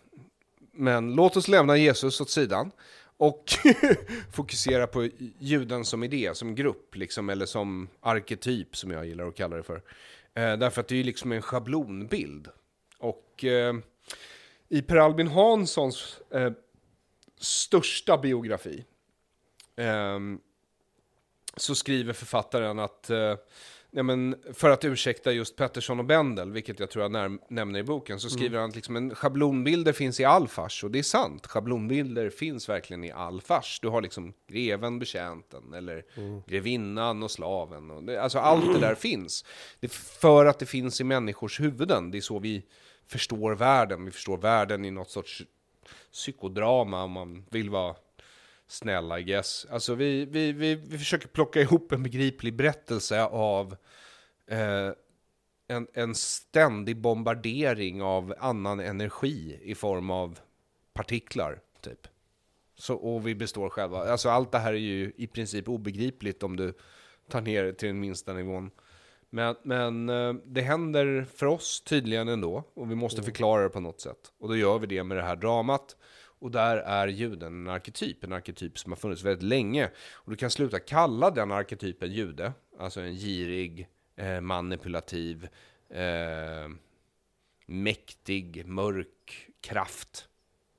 [0.72, 2.72] men låt oss lämna Jesus åt sidan
[3.18, 3.44] och
[4.32, 5.10] fokusera på
[5.40, 9.64] juden som idé, som grupp, liksom, eller som arketyp, som jag gillar att kalla det
[9.64, 9.82] för.
[10.34, 12.48] Eh, därför att det är liksom en schablonbild.
[13.00, 13.74] Och eh,
[14.70, 16.51] i Per Albin Hanssons eh,
[17.38, 18.86] största biografi
[19.76, 20.39] ehm,
[21.55, 23.36] så skriver författaren att eh,
[23.91, 27.84] ja, men för att ursäkta just Pettersson och Bendel, vilket jag tror jag nämner i
[27.84, 31.03] boken, så skriver han att liksom en schablonbilder finns i all fars, och det är
[31.03, 31.47] sant.
[31.47, 33.80] Schablonbilder finns verkligen i all fars.
[33.82, 36.03] Du har liksom greven, betjänten, eller
[36.47, 37.91] grevinnan och slaven.
[37.91, 39.45] Och det, alltså allt det där finns.
[39.80, 42.12] Det för att det finns i människors huvuden.
[42.12, 42.64] Det är så vi
[43.10, 44.05] förstår världen.
[44.05, 45.43] Vi förstår världen i något sorts
[46.12, 47.95] psykodrama, om man vill vara
[48.68, 49.68] snäll, I guess.
[49.70, 53.76] Alltså vi, vi, vi, vi försöker plocka ihop en begriplig berättelse av
[54.47, 54.91] eh,
[55.68, 60.39] en, en ständig bombardering av annan energi i form av
[60.93, 62.07] partiklar, typ.
[62.76, 64.12] Så, och vi består själva.
[64.12, 66.74] Alltså allt det här är ju i princip obegripligt om du
[67.30, 68.72] tar ner det till den minsta nivån.
[69.30, 73.80] Men, men eh, det händer för oss tydligen ändå, och vi måste förklara det på
[73.80, 74.34] något sätt.
[74.40, 75.96] Och då gör vi det med det här dramat.
[76.42, 79.90] Och där är juden en arketyp, en arketyp som har funnits väldigt länge.
[80.12, 85.48] Och du kan sluta kalla den arketypen jude, alltså en girig, eh, manipulativ,
[85.90, 86.70] eh,
[87.66, 90.28] mäktig, mörk kraft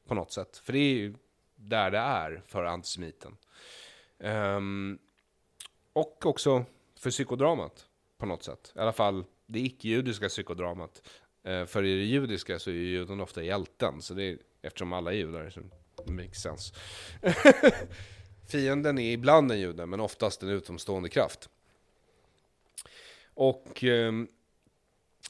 [0.09, 0.57] på något sätt.
[0.57, 1.15] För det är ju
[1.55, 3.37] där det är för antisemiten.
[4.19, 4.99] Ehm,
[5.93, 6.65] och också
[7.01, 7.87] för psykodramat
[8.21, 8.73] på något sätt.
[8.77, 11.03] I alla fall det icke-judiska psykodramat.
[11.43, 15.13] Eh, för i det judiska så är juden ofta hjälten, så det är, eftersom alla
[15.13, 15.61] är judar så
[16.13, 16.75] makes sense.
[18.49, 21.49] Fienden är ibland en jude, men oftast en utomstående kraft.
[23.35, 24.13] Och eh,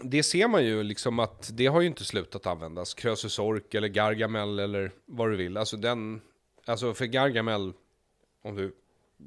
[0.02, 2.94] det ser man ju liksom att det har ju inte slutat användas.
[2.94, 5.56] Krösus Ork eller Gargamel eller vad du vill.
[5.56, 6.20] Alltså den,
[6.64, 7.72] alltså för Gargamel,
[8.42, 8.74] om du,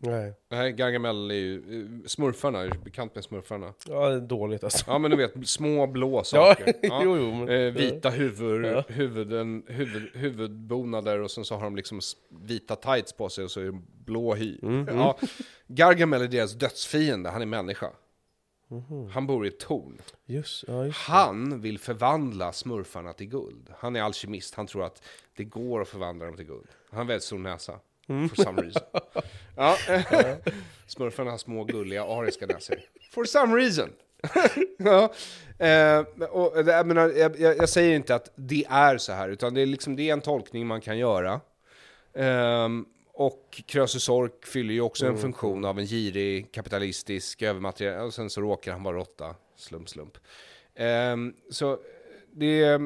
[0.02, 0.34] Nej.
[0.50, 3.74] nej Gargamel är ju, eh, smurfarna, är du bekant med smurfarna?
[3.88, 4.84] Ja, det är dåligt alltså.
[4.88, 6.74] Ja men du vet, små blå saker.
[6.82, 7.02] Ja.
[7.04, 7.32] jo, jo.
[7.36, 8.84] Men, Eh, vita huvud, Ja.
[8.88, 13.60] huvuden, huvud, huvudbonader och sen så har de liksom vita tights på sig och så
[13.60, 14.60] är det blå hy.
[14.64, 15.18] Mm, Ja,
[15.68, 17.90] Gargamel är deras dödsfiende, han är människa.
[18.68, 19.08] Mhm.
[19.10, 20.02] Han bor i ett torn.
[20.26, 20.98] Just, ja, just.
[21.00, 23.70] Han vill förvandla smurfarna till guld.
[23.78, 25.04] Han är alkemist, han tror att
[25.36, 26.68] det går att förvandla dem till guld.
[26.90, 27.80] Han har väldigt stor näsa.
[28.10, 28.30] Mm.
[28.30, 28.84] For some reason.
[29.56, 29.78] Ja.
[30.88, 32.76] Smurfarna har små gulliga ariska näsor.
[33.12, 33.90] For some reason.
[34.78, 35.14] ja.
[35.66, 36.00] eh,
[36.30, 39.66] och, jag, menar, jag, jag, säger inte att det är så här, utan det är,
[39.66, 41.42] liksom, det är en tolkning man kan göra.
[42.14, 48.14] Ehm, och Krösus Sork fyller ju också en funktion av en girig, kapitalistisk, övermateriell, och
[48.14, 49.36] sen så råkar han vara råtta.
[49.56, 50.18] Slump, slump.
[50.76, 51.80] Ehm, så
[52.32, 52.82] det,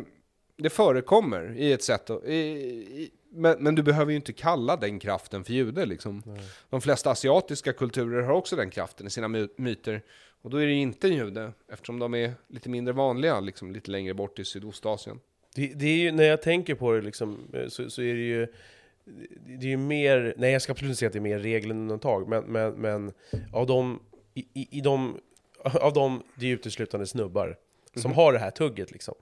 [0.57, 4.99] det förekommer i ett sätt, i, i, men, men du behöver ju inte kalla den
[4.99, 6.23] kraften för jude liksom.
[6.69, 10.01] De flesta asiatiska kulturer har också den kraften i sina my- myter.
[10.41, 13.91] Och då är det inte en jude, eftersom de är lite mindre vanliga, liksom lite
[13.91, 15.19] längre bort i Sydostasien.
[15.55, 18.21] Det, det är ju, när jag tänker på det liksom, eh, så, så är det
[18.21, 18.47] ju
[19.45, 21.71] det är ju mer, nej jag ska absolut inte säga att det är mer regel
[21.71, 23.13] än undantag, men, men, men
[23.53, 23.99] av de,
[24.33, 25.19] i, i, de,
[25.63, 27.57] av de, det är uteslutande snubbar
[27.95, 29.15] som har det här tugget liksom.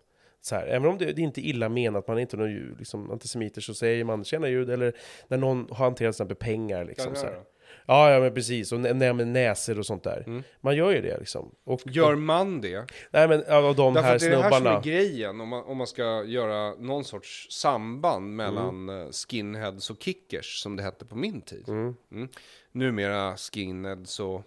[0.46, 2.76] Så här, även om det, det är inte är illa menat, man är inte någon
[2.80, 4.94] liksom, antisemiter, så säger man tjena jud, eller
[5.28, 7.16] när någon har hanterat till exempel pengar liksom.
[7.16, 7.40] Så här.
[7.86, 10.44] Ja, ja men precis, och nä- med näsor och sånt där.
[10.62, 11.52] Man gör ju det liksom.
[11.64, 12.86] Och, Gör man det?
[13.12, 14.78] nej men av de Därför här att det är det här som snubbarna.
[14.78, 19.98] är grejen, om man, om man ska göra någon sorts samband mellan eh, skinheads och
[20.04, 21.70] kickers, som det hette på min tid.
[21.70, 21.96] Mm.
[22.12, 22.30] Mm.
[22.72, 24.42] Numera skinheads och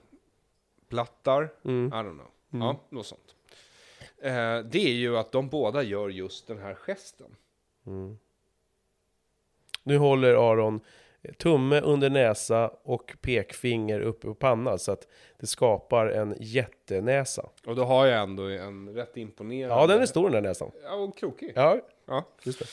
[0.89, 1.87] plattar, Mm.
[1.87, 2.27] I don't know.
[2.63, 3.35] Ja, något sånt.
[4.23, 7.37] Eh, det är ju att de båda gör just den här gesten.
[9.83, 10.81] Nu håller Aron
[11.39, 15.09] tumme under näsa och pekfinger uppe på pannan så att
[15.39, 17.49] det skapar en jättenäsa.
[17.67, 19.75] Och då har jag ändå en rätt imponerande...
[19.83, 20.71] Ja, den är stor den där näsan.
[20.85, 21.53] Ja, och krokig.
[21.55, 22.25] Ja, Ja.
[22.43, 22.67] just det.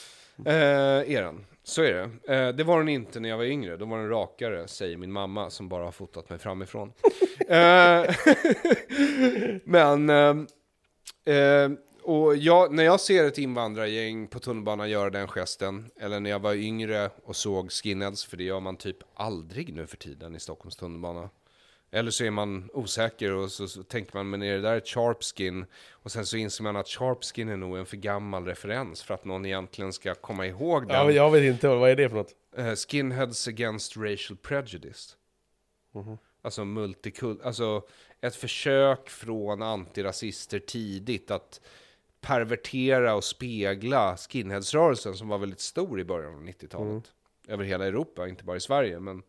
[0.51, 1.45] Eh, är den.
[1.63, 2.33] Så är det.
[2.35, 3.77] Eh, det var den inte när jag var yngre.
[3.77, 6.93] Då var den rakare, säger min mamma som bara har fotat mig framifrån.
[7.47, 8.15] eh,
[9.63, 10.09] men,
[11.25, 11.69] eh,
[12.03, 16.39] och jag, när jag ser ett invandrargäng på tunnelbanan göra den gesten, eller när jag
[16.39, 20.39] var yngre och såg skinheads, för det gör man typ aldrig nu för tiden i
[20.39, 21.29] Stockholms tunnelbana.
[21.91, 24.87] Eller så är man osäker och så, så tänker man, men är det där ett
[24.87, 25.65] sharpskin?
[25.91, 29.25] Och sen så inser man att sharpskin är nog en för gammal referens för att
[29.25, 30.95] någon egentligen ska komma ihåg den.
[30.95, 32.33] Ja, jag vet inte, vad är det för något?
[32.57, 35.17] Eh, skinheads against racial prejudice.
[36.41, 37.81] Alltså multikul, alltså
[38.25, 41.61] ett försök från antirasister tidigt att
[42.21, 47.03] pervertera och spegla skinheadsrörelsen som var väldigt stor i början av 90-talet.
[47.47, 49.23] Över hela Europa, inte bara i Sverige, men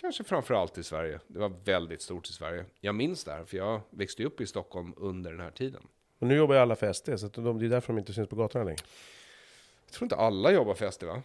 [0.00, 1.20] kanske framför allt i Sverige.
[1.26, 2.64] Det var väldigt stort i Sverige.
[2.80, 5.82] Jag minns det här, för jag växte upp i Stockholm under den här tiden.
[6.18, 8.28] Och nu jobbar ju alla för SD, så de, det är därför de inte syns
[8.28, 8.80] på gatorna längre.
[9.86, 11.22] Jag tror inte alla jobbar för SD, va?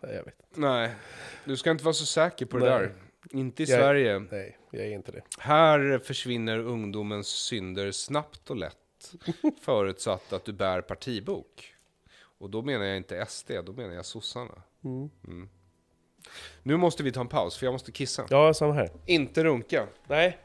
[0.00, 0.34] Nej, jag vet.
[0.54, 0.94] Nej,
[1.44, 2.78] du ska inte vara så säker på det Nej.
[2.78, 2.94] där.
[3.30, 4.18] Inte i Jag- Sverige.
[4.18, 5.22] Nej, jag är inte det.
[5.38, 9.12] Här försvinner ungdomens synder snabbt och lätt,
[9.62, 11.74] förutsatt att du bär partibok.
[12.38, 14.62] Och då menar jag inte SD, då menar jag sossarna.
[14.84, 15.48] Mm.
[16.62, 18.26] Nu måste vi ta en paus, för jag måste kissa.
[18.30, 18.90] Ja, samma här.
[19.06, 19.86] Inte runka.
[20.06, 20.38] Nej,